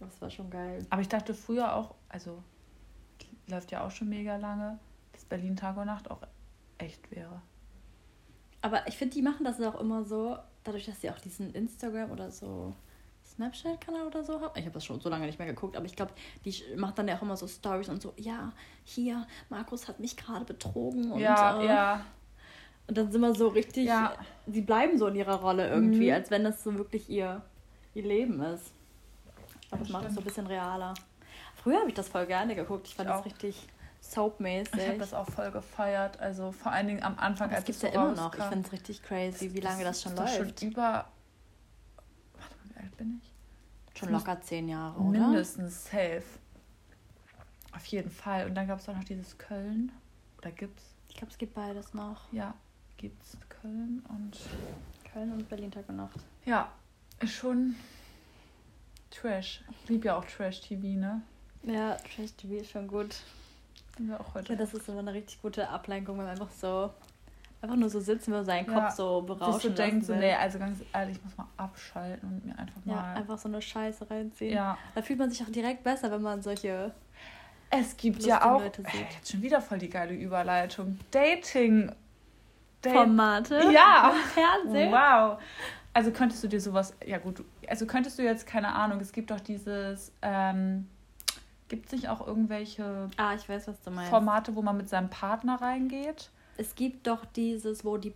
[0.00, 0.84] Das war schon geil.
[0.90, 2.42] Aber ich dachte früher auch, also
[3.48, 4.78] läuft ja auch schon mega lange,
[5.12, 6.22] dass Berlin Tag und Nacht auch
[6.78, 7.40] echt wäre.
[8.60, 12.10] Aber ich finde, die machen das auch immer so, dadurch, dass sie auch diesen Instagram
[12.10, 12.74] oder so
[13.34, 14.58] Snapchat-Kanal oder so haben.
[14.58, 16.12] Ich habe das schon so lange nicht mehr geguckt, aber ich glaube,
[16.44, 18.52] die macht dann ja auch immer so Stories und so, ja,
[18.84, 22.04] hier, Markus hat mich gerade betrogen und ja, äh, ja.
[22.86, 24.14] Und dann sind wir so richtig, ja.
[24.46, 26.14] sie bleiben so in ihrer Rolle irgendwie, mhm.
[26.14, 27.42] als wenn das so wirklich ihr,
[27.94, 28.72] ihr Leben ist.
[29.70, 30.94] Aber das, das macht es so ein bisschen realer.
[31.54, 32.88] Früher habe ich das voll gerne geguckt.
[32.88, 33.26] Ich fand ich das auch.
[33.26, 33.68] richtig
[34.00, 34.74] soapmäßig.
[34.74, 36.18] Ich habe das auch voll gefeiert.
[36.20, 38.34] Also vor allen Dingen am Anfang, das als es so ja immer noch.
[38.34, 40.60] Ich finde es richtig crazy, wie lange das, das schon läuft.
[40.60, 41.06] Schon über
[42.76, 43.98] alt bin ich?
[43.98, 45.20] Schon locker zehn Jahre, oder?
[45.20, 46.22] Mindestens safe.
[47.72, 48.46] Auf jeden Fall.
[48.46, 49.92] Und dann gab es auch noch dieses Köln.
[50.38, 50.94] Oder gibt's?
[51.08, 52.32] Ich glaube, es gibt beides noch.
[52.32, 52.54] Ja,
[52.96, 54.38] gibt's Köln und.
[55.12, 56.18] Köln und Berlin Tag und Nacht.
[56.46, 56.72] Ja,
[57.20, 57.76] ist schon
[59.10, 59.62] Trash.
[59.82, 61.22] Ich liebe ja auch Trash-TV, ne?
[61.64, 63.16] Ja, Trash-TV ist schon gut.
[63.98, 64.54] Ja, auch heute.
[64.54, 66.92] Ja, das ist immer eine richtig gute Ablenkung, wenn man einfach so
[67.62, 70.58] einfach nur so sitzen und seinen ja, Kopf so berauschen so denkt, so, nee, also
[70.58, 72.94] ganz ehrlich, ich muss mal abschalten und mir einfach mal...
[72.94, 74.54] Ja, einfach so eine Scheiße reinziehen.
[74.54, 74.76] Ja.
[74.96, 76.92] Da fühlt man sich auch direkt besser, wenn man solche...
[77.70, 79.12] Es gibt ja auch, Leute sieht.
[79.14, 81.92] jetzt schon wieder voll die geile Überleitung, Dating...
[82.82, 83.70] Date Formate?
[83.72, 84.12] Ja.
[84.34, 84.90] Fernsehen?
[84.90, 85.40] Wow.
[85.94, 89.30] Also könntest du dir sowas, ja gut, also könntest du jetzt, keine Ahnung, es gibt
[89.30, 90.88] doch dieses, ähm,
[91.68, 94.10] gibt es nicht auch irgendwelche ah, ich weiß, was du meinst.
[94.10, 96.30] Formate, wo man mit seinem Partner reingeht?
[96.62, 98.14] Es gibt doch dieses, wo die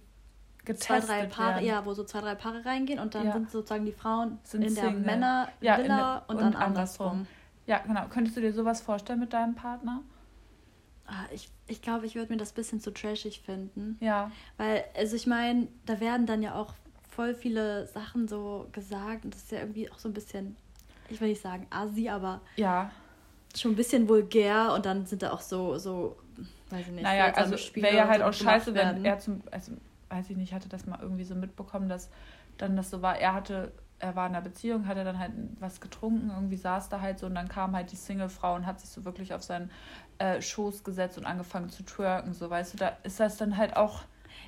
[0.74, 1.66] zwei, drei Paare, werden.
[1.66, 3.32] ja, wo so zwei, drei Paare reingehen und dann ja.
[3.32, 4.92] sind sozusagen die Frauen sind in Single.
[4.92, 7.26] der Männervilla ja, und, und dann andersrum.
[7.66, 8.07] Ja, genau.
[8.09, 10.03] Könntest du dir sowas vorstellen mit deinem Partner?
[11.07, 13.97] Ah, ich ich glaube, ich würde mir das ein bisschen zu trashig finden.
[14.01, 14.30] Ja.
[14.57, 16.74] Weil, also ich meine, da werden dann ja auch
[17.09, 20.57] voll viele Sachen so gesagt und das ist ja irgendwie auch so ein bisschen,
[21.09, 22.90] ich will nicht sagen assi, aber ja.
[23.57, 26.16] schon ein bisschen vulgär und dann sind da auch so, so
[26.70, 27.03] weiß ich nicht.
[27.03, 29.72] Naja, also wäre ja halt auch scheiße, wenn er zum, also
[30.09, 32.11] weiß ich nicht, hatte das mal irgendwie so mitbekommen, dass
[32.59, 35.32] dann das so war, er hatte, er war in einer Beziehung, hat er dann halt
[35.61, 38.80] was getrunken, irgendwie saß da halt so und dann kam halt die Single-Frau und hat
[38.80, 39.70] sich so wirklich auf seinen
[40.18, 43.76] äh, Schoß gesetzt und angefangen zu twerken, so weißt du, da ist das dann halt
[43.76, 44.03] auch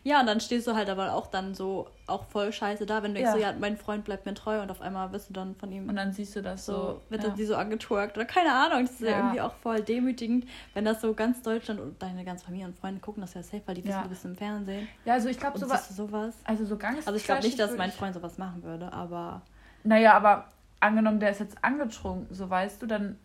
[0.04, 3.14] ja, und dann stehst du halt aber auch dann so auch voll scheiße da, wenn
[3.14, 3.32] du ja.
[3.32, 5.88] so, ja, mein Freund bleibt mir treu und auf einmal wirst du dann von ihm.
[5.88, 6.72] Und dann siehst du das so.
[6.72, 7.30] so wird ja.
[7.30, 8.86] die so angetwerkt oder keine Ahnung.
[8.86, 9.10] Das ist ja.
[9.10, 9.18] ja.
[9.18, 13.00] irgendwie auch voll demütigend, wenn das so ganz Deutschland und deine ganze Familie und Freunde
[13.00, 14.88] gucken das ja safe, weil die wissen, du bist im Fernsehen.
[15.04, 16.34] Ja, also ich glaube sowas, sowas.
[16.44, 19.42] Also so ganz Also ich glaube nicht, dass mein Freund sowas machen würde, aber.
[19.84, 20.48] Naja, aber
[20.80, 23.18] angenommen, der ist jetzt angetrunken, so weißt du, dann.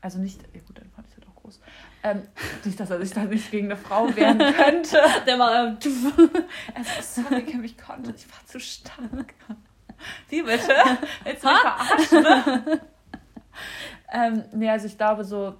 [0.00, 0.42] Also nicht.
[0.52, 1.60] Ja gut, dann fand ich das auch groß.
[2.04, 2.22] Ähm,
[2.64, 4.98] nicht, dass er sich da nicht gegen eine Frau wehren könnte.
[5.26, 5.68] Der war.
[5.68, 5.78] Ähm,
[6.74, 8.12] also, sorry, Kim, ich konnte.
[8.14, 9.34] Ich war zu stark.
[10.28, 10.74] Wie bitte?
[11.24, 12.80] Jetzt mich verarschen, ne?
[14.12, 15.54] ähm, nee, also ich glaube so,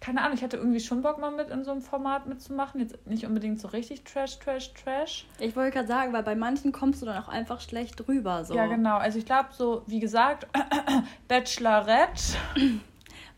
[0.00, 2.80] keine Ahnung, ich hatte irgendwie schon Bock mal mit in so einem Format mitzumachen.
[2.80, 5.24] Jetzt nicht unbedingt so richtig Trash, Trash, Trash.
[5.38, 8.44] Ich wollte gerade sagen, weil bei manchen kommst du dann auch einfach schlecht rüber.
[8.44, 8.54] So.
[8.54, 8.96] Ja, genau.
[8.96, 10.48] Also ich glaube so, wie gesagt,
[11.28, 12.36] Bachelorette.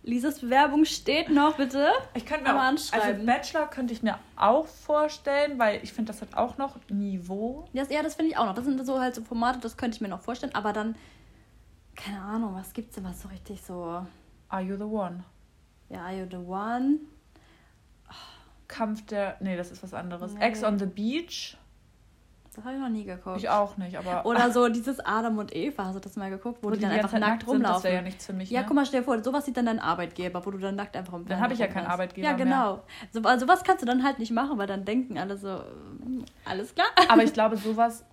[0.07, 1.89] Lisas Bewerbung steht noch, bitte.
[2.15, 3.09] Ich könnte mir auch, anschreiben.
[3.09, 7.69] Also Bachelor könnte ich mir auch vorstellen, weil ich finde, das hat auch noch Niveau.
[7.75, 8.55] Das, ja, das finde ich auch noch.
[8.55, 10.55] Das sind so halt so Formate, das könnte ich mir noch vorstellen.
[10.55, 10.95] Aber dann,
[11.97, 14.07] keine Ahnung, was gibt's denn was so richtig so...
[14.49, 15.25] Are You The One?
[15.89, 17.01] Ja, Are You The One?
[18.69, 19.37] Kampf der...
[19.41, 20.35] Nee, das ist was anderes.
[20.35, 20.41] Nee.
[20.41, 21.57] Ex on the Beach.
[22.57, 23.37] Das habe ich noch nie geguckt.
[23.37, 24.25] Ich auch nicht, aber.
[24.25, 26.91] Oder so dieses Adam und Eva, hast du das mal geguckt, wo, wo die, dann
[26.91, 27.67] einfach nackt, nackt rumlaufen.
[27.67, 28.51] Sind, das wäre ja nichts für mich.
[28.51, 28.67] Ja, ne?
[28.67, 31.13] guck mal, stell dir vor, sowas sieht dann dein Arbeitgeber, wo du dann nackt einfach
[31.13, 32.27] im Dann habe ich ja keinen Arbeitgeber.
[32.27, 32.77] Ja, genau.
[32.77, 32.83] Mehr.
[33.13, 36.25] So, also sowas kannst du dann halt nicht machen, weil dann denken alle so, hm,
[36.47, 36.87] alles klar.
[37.11, 38.07] Aber ich glaube, sowas,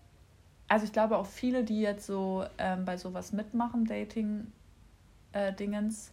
[0.68, 6.12] also ich glaube auch viele, die jetzt so ähm, bei sowas mitmachen, Dating-Dingens, äh,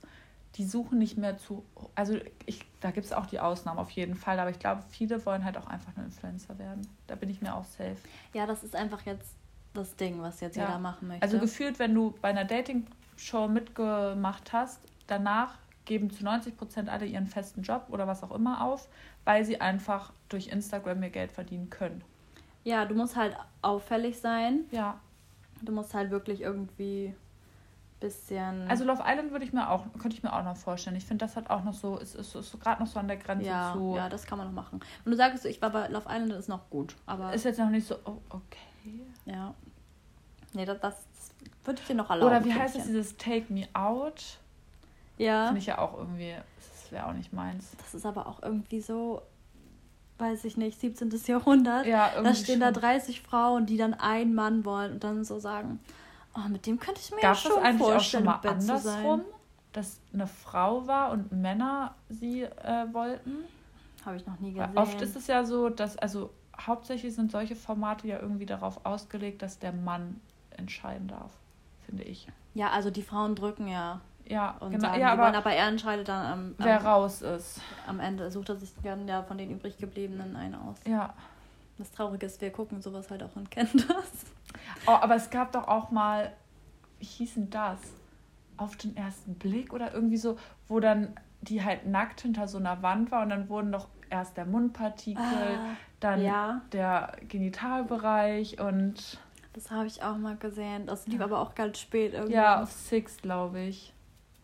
[0.56, 4.14] die suchen nicht mehr zu, also ich, da gibt es auch die Ausnahmen auf jeden
[4.16, 6.86] Fall, aber ich glaube, viele wollen halt auch einfach nur Influencer werden.
[7.06, 7.96] Da bin ich mir auch safe.
[8.34, 9.36] Ja, das ist einfach jetzt
[9.74, 10.66] das Ding, was jetzt ja.
[10.66, 11.22] jeder machen möchte.
[11.22, 17.06] Also gefühlt, wenn du bei einer Dating-Show mitgemacht hast, danach geben zu 90 Prozent alle
[17.06, 18.88] ihren festen Job oder was auch immer auf,
[19.24, 22.02] weil sie einfach durch Instagram ihr Geld verdienen können.
[22.64, 24.64] Ja, du musst halt auffällig sein.
[24.70, 25.00] Ja.
[25.62, 27.14] Du musst halt wirklich irgendwie
[28.00, 28.68] bisschen.
[28.68, 30.96] Also Love Island würde ich mir auch, könnte ich mir auch noch vorstellen.
[30.96, 33.06] Ich finde, das hat auch noch so, ist, ist, ist so gerade noch so an
[33.06, 33.94] der Grenze ja, zu.
[33.96, 34.80] ja, das kann man noch machen.
[35.04, 36.96] Und du sagst, ich war bei Love Island, das ist noch gut.
[37.06, 39.00] Aber Ist jetzt noch nicht so, oh, okay.
[39.26, 39.54] ja.
[40.52, 41.30] Nee, das, das, das
[41.64, 42.34] würde ich dir noch erlauben.
[42.34, 42.94] Oder wie heißt es, Kindchen.
[42.94, 44.38] dieses Take Me Out?
[45.18, 45.46] Ja.
[45.46, 47.72] Finde ich ja auch irgendwie, das wäre auch nicht meins.
[47.78, 49.22] Das ist aber auch irgendwie so,
[50.18, 51.10] weiß ich nicht, 17.
[51.26, 51.86] Jahrhundert.
[51.86, 52.82] Ja, Da irgendwie stehen da schon.
[52.82, 55.78] 30 Frauen, die dann einen Mann wollen und dann so sagen,
[56.36, 58.40] oh, mit dem könnte ich mir Gab ja es schon eigentlich auch schon vorstellen, mal
[58.46, 59.22] andersrum,
[59.72, 63.44] dass eine Frau war und Männer sie äh, wollten?
[64.04, 64.78] Habe ich noch nie Weil gesehen.
[64.78, 69.42] oft ist es ja so, dass, also hauptsächlich sind solche Formate ja irgendwie darauf ausgelegt,
[69.42, 70.20] dass der Mann
[70.56, 71.30] entscheiden darf,
[71.86, 72.26] finde ich.
[72.54, 74.88] ja, also die Frauen drücken ja Ja, und genau.
[74.88, 77.60] sagen, Ja, die wollen, aber aber er entscheidet dann am, wer am, raus ist.
[77.86, 80.76] am Ende, sucht er sich dann ja von den übrig gebliebenen einen aus.
[80.86, 81.14] Ja.
[81.78, 84.26] Das Traurige ist, wir gucken sowas halt auch und kennen das.
[84.86, 86.32] Oh, aber es gab doch auch mal,
[86.98, 87.78] wie hieß denn das?
[88.56, 90.36] Auf den ersten Blick oder irgendwie so,
[90.68, 94.36] wo dann die halt nackt hinter so einer Wand war und dann wurden doch erst
[94.36, 96.60] der Mundpartikel, Ah, dann ja.
[96.72, 99.18] der Genitalbereich und
[99.54, 100.86] Das habe ich auch mal gesehen.
[100.86, 102.34] Das lief aber auch ganz spät irgendwie.
[102.34, 103.94] ja, auf Six, glaube ich.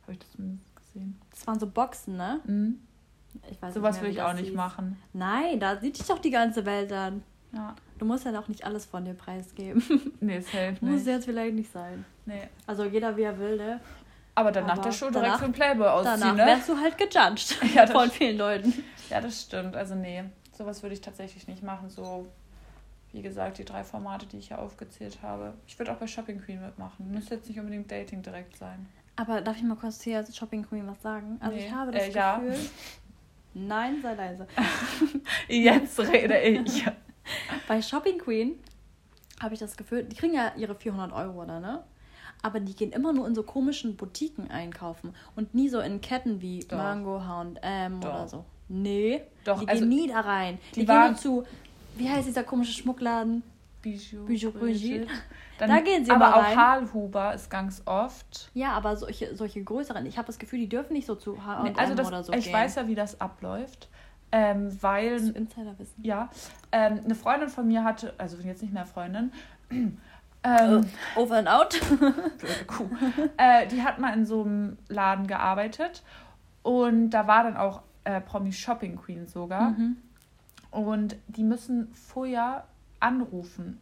[0.02, 0.30] Habe ich das
[0.76, 1.20] gesehen.
[1.30, 2.40] Das waren so Boxen, ne?
[2.46, 2.80] Mhm.
[3.50, 4.56] Ich weiß Sowas nicht mehr, will ich auch nicht hieß.
[4.56, 4.96] machen.
[5.12, 7.22] Nein, da sieht dich doch die ganze Welt an.
[7.56, 7.74] Ja.
[7.98, 9.82] Du musst ja auch nicht alles von dir preisgeben.
[10.20, 11.06] Nee, es hilft Muss nicht.
[11.06, 12.04] jetzt vielleicht nicht sein.
[12.26, 12.42] Nee.
[12.66, 13.80] Also jeder wie er will, ne?
[14.34, 16.46] Aber dann nach der Show direkt danach- für den Playboy ausziehen, Danach ne?
[16.46, 18.74] wärst du halt gejudged Ja, von vielen Leuten.
[19.08, 19.74] Ja, das stimmt.
[19.76, 21.88] Also nee, sowas würde ich tatsächlich nicht machen.
[21.88, 22.26] So,
[23.12, 25.54] wie gesagt, die drei Formate, die ich hier aufgezählt habe.
[25.66, 27.10] Ich würde auch bei Shopping Queen mitmachen.
[27.10, 28.86] Müsste jetzt nicht unbedingt Dating direkt sein.
[29.16, 31.38] Aber darf ich mal kurz hier als Shopping Queen was sagen?
[31.40, 31.66] Also Nee.
[31.66, 32.36] ich habe das Äh, ja.
[32.38, 32.58] Gefühl.
[33.54, 34.46] Nein, sei leise.
[35.48, 36.84] Jetzt rede ich.
[37.66, 38.54] Bei Shopping Queen
[39.40, 41.82] habe ich das Gefühl, die kriegen ja ihre 400 Euro, oder ne?
[42.42, 46.40] Aber die gehen immer nur in so komischen Boutiquen einkaufen und nie so in Ketten
[46.42, 46.76] wie Doch.
[46.76, 48.44] Mango, H&M oder so.
[48.68, 50.58] Nee, Doch, die also gehen nie da rein.
[50.74, 51.44] Die, die gehen nur zu,
[51.96, 53.42] wie heißt dieser komische Schmuckladen?
[53.82, 54.24] Bijou.
[54.26, 55.06] Bijou Brigitte.
[55.58, 56.56] Dann, Da gehen sie aber auch rein.
[56.56, 58.50] Halhuber ist ganz oft.
[58.52, 61.72] Ja, aber solche, solche größeren, ich habe das Gefühl, die dürfen nicht so zu H&M
[61.72, 62.52] Nee, also das, oder so ich gehen.
[62.52, 63.88] weiß ja, wie das abläuft.
[64.32, 66.04] Ähm, weil Das Insiderwissen.
[66.04, 66.28] Ja,
[66.72, 69.32] ähm, eine Freundin von mir hatte, also jetzt nicht mehr Freundin,
[69.70, 70.00] ähm,
[71.14, 71.80] Over and out.
[71.98, 72.88] blöde Kuh,
[73.36, 76.02] äh, die hat mal in so einem Laden gearbeitet
[76.62, 79.96] und da war dann auch äh, Promi Shopping Queen sogar Mhm.
[80.70, 82.64] und die müssen vorher
[83.00, 83.80] anrufen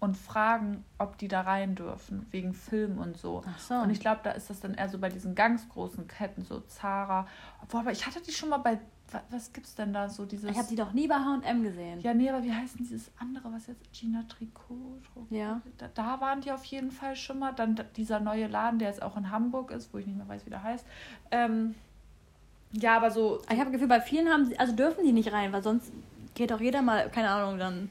[0.00, 3.42] und fragen, ob die da rein dürfen, wegen Film und so.
[3.58, 3.74] So.
[3.74, 6.60] Und ich glaube, da ist das dann eher so bei diesen ganz großen Ketten, so
[6.60, 7.26] Zara.
[7.62, 8.78] Obwohl, aber ich hatte die schon mal bei,
[9.10, 10.50] wa- was gibt's denn da so, dieses...
[10.50, 12.00] Ich habe die doch nie bei H&M gesehen.
[12.00, 15.02] Ja, nee, aber wie heißt denn dieses andere, was jetzt Gina Tricot?
[15.30, 15.60] Ja.
[15.78, 17.52] Da, da waren die auf jeden Fall schon mal.
[17.52, 20.28] Dann da- dieser neue Laden, der jetzt auch in Hamburg ist, wo ich nicht mehr
[20.28, 20.86] weiß, wie der heißt.
[21.30, 21.74] Ähm,
[22.72, 23.40] ja, aber so.
[23.50, 25.90] Ich habe Gefühl, bei vielen haben sie, also dürfen die nicht rein, weil sonst
[26.34, 27.90] geht auch jeder mal, keine Ahnung, dann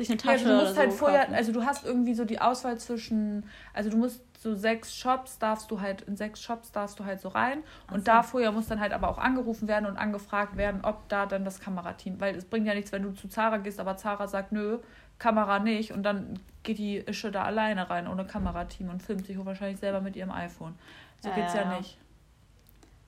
[0.00, 1.34] sich eine Ja, Tasche du musst oder so halt vorher, kaufen.
[1.34, 5.70] also du hast irgendwie so die Auswahl zwischen, also du musst so sechs Shops darfst
[5.70, 7.62] du halt, in sechs Shops darfst du halt so rein.
[7.90, 8.04] Und so.
[8.06, 11.44] da vorher muss dann halt aber auch angerufen werden und angefragt werden, ob da dann
[11.44, 14.52] das Kamerateam, weil es bringt ja nichts, wenn du zu Zara gehst, aber Zara sagt,
[14.52, 14.78] nö,
[15.18, 19.36] Kamera nicht und dann geht die Ische da alleine rein ohne Kamerateam und filmt sich
[19.44, 20.74] wahrscheinlich selber mit ihrem iPhone.
[21.20, 21.78] So Ja, geht's ja, ja, ja.
[21.78, 21.98] nicht.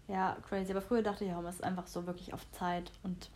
[0.09, 0.73] Ja, crazy.
[0.73, 3.31] Aber früher dachte ich, ja, es ist einfach so wirklich auf Zeit und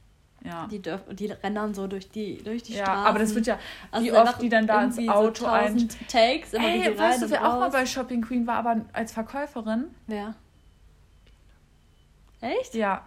[0.45, 0.66] Ja.
[0.68, 3.07] die dürfen, die rennen dann so durch die, durch die ja, Straßen.
[3.07, 3.59] aber das wird ja,
[3.91, 5.72] Also wie oft die dann da ins Auto so ein.
[5.72, 8.82] 1000 Takes, immer Ey, rein weißt du, wer auch mal bei Shopping Queen war, aber
[8.93, 9.87] als Verkäuferin?
[10.07, 10.34] Wer?
[12.41, 12.74] Echt?
[12.74, 13.03] Ja.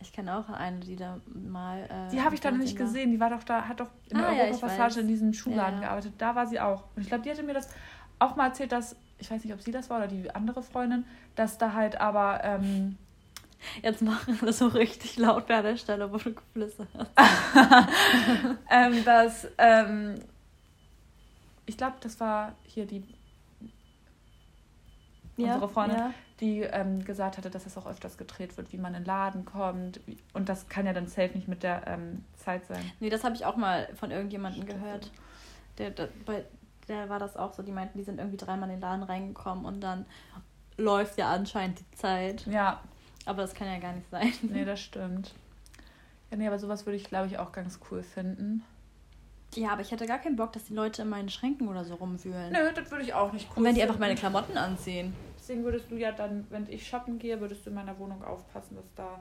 [0.00, 1.80] Ich kenne auch eine, die da mal.
[1.84, 2.86] Äh, Die habe ich dann nicht war.
[2.86, 3.10] gesehen.
[3.10, 4.96] Die war doch da, hat doch in der Ah, ja, ich Europapassage weiß.
[4.98, 5.88] in diesem Schuhladen Ja, ja.
[5.88, 6.12] gearbeitet.
[6.18, 6.84] Da war sie auch.
[6.94, 7.68] Und ich glaube, die hatte mir das
[8.18, 11.04] auch mal erzählt, dass, ich weiß nicht, ob sie das war oder die andere Freundin,
[11.34, 12.96] dass da halt aber, ähm,
[13.82, 17.10] Jetzt machen wir so richtig laut bei der Stelle, wo du geflüstert hast.
[18.70, 20.20] ähm dass, ähm,
[21.66, 23.02] ich glaube, das war hier die,
[25.36, 25.98] Unsere Freundin.
[25.98, 26.14] Ja.
[26.40, 29.44] die ähm, gesagt hatte, dass das auch öfters gedreht wird, wie man in den Laden
[29.44, 30.00] kommt.
[30.06, 32.90] Wie, und das kann ja dann safe nicht mit der ähm, Zeit sein.
[33.00, 35.10] Nee, das habe ich auch mal von irgendjemandem gehört.
[35.78, 36.44] Der, der, bei,
[36.88, 37.62] der war das auch so.
[37.62, 40.06] Die meinten, die sind irgendwie dreimal in den Laden reingekommen und dann
[40.78, 42.46] läuft ja anscheinend die Zeit.
[42.46, 42.80] Ja,
[43.26, 44.32] Aber das kann ja gar nicht sein.
[44.42, 45.34] nee, das stimmt.
[46.30, 48.64] Ja, nee, aber sowas würde ich, glaube ich, auch ganz cool finden.
[49.54, 51.94] Ja, aber ich hätte gar keinen Bock, dass die Leute in meinen Schränken oder so
[51.94, 52.52] rumwühlen.
[52.52, 53.90] Nö, das würde ich auch nicht cool Und wenn die finden.
[53.92, 55.14] einfach meine Klamotten anziehen.
[55.38, 58.74] Deswegen würdest du ja dann, wenn ich shoppen gehe, würdest du in meiner Wohnung aufpassen,
[58.76, 59.20] dass da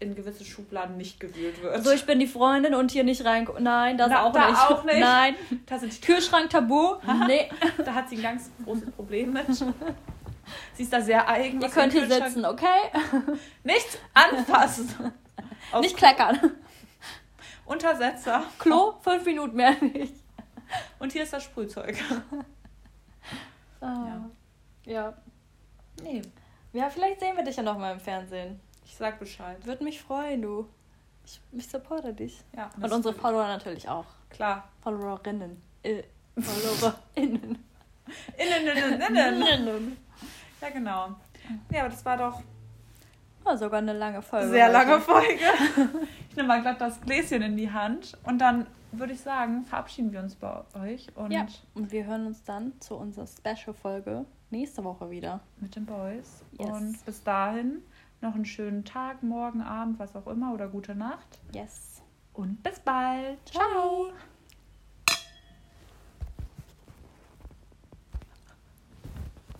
[0.00, 1.84] in gewisse Schubladen nicht gewühlt wird.
[1.84, 3.46] So, ich bin die Freundin und hier nicht rein.
[3.58, 4.60] Nein, das Na, auch, da nicht.
[4.60, 5.00] auch nicht.
[5.00, 5.34] Nein.
[5.66, 6.94] da sind die Kühlschrank tabu?
[7.26, 7.50] nee.
[7.84, 9.46] Da hat sie ein ganz großes Problem mit.
[10.74, 11.60] Sie ist da sehr eigen.
[11.60, 12.90] Ihr könnt hier sitzen, okay?
[13.64, 15.12] Nichts anfassen.
[15.72, 16.38] Auf Nicht kleckern.
[17.66, 18.44] Untersetzer.
[18.58, 20.14] Klo, fünf Minuten mehr nicht.
[20.98, 21.96] Und hier ist das Sprühzeug.
[23.80, 24.20] Ah.
[24.84, 25.14] Ja.
[26.02, 26.22] Nee,
[26.72, 28.60] Ja, vielleicht sehen wir dich ja noch mal im Fernsehen.
[28.84, 29.64] ich sag Bescheid.
[29.66, 30.68] Würde mich freuen, du.
[31.24, 32.42] Ich, ich supporte dich.
[32.56, 34.06] Ja, Und unsere Follower natürlich auch.
[34.30, 34.68] Klar.
[34.82, 35.60] Followerinnen.
[35.82, 36.02] Äh,
[36.38, 37.64] Followerinnen.
[38.38, 39.96] Innen, innen, innen.
[40.60, 41.14] Ja, genau.
[41.70, 42.42] Ja, aber das war doch
[43.44, 44.48] War sogar eine lange Folge.
[44.50, 44.72] sehr heute.
[44.72, 45.38] lange Folge.
[46.30, 50.12] Ich nehme mal glatt das Gläschen in die Hand und dann würde ich sagen, verabschieden
[50.12, 51.46] wir uns bei euch und Ja.
[51.74, 55.40] Und wir hören uns dann zu unserer Special-Folge nächste Woche wieder.
[55.60, 56.42] mit den Boys.
[56.52, 56.68] Yes.
[56.70, 57.82] Und bis dahin
[58.20, 61.38] noch einen schönen Tag, morgen, Abend, was auch immer oder gute Nacht.
[61.52, 62.02] Yes.
[62.34, 63.38] Und bis bald.
[63.48, 64.12] Ciao.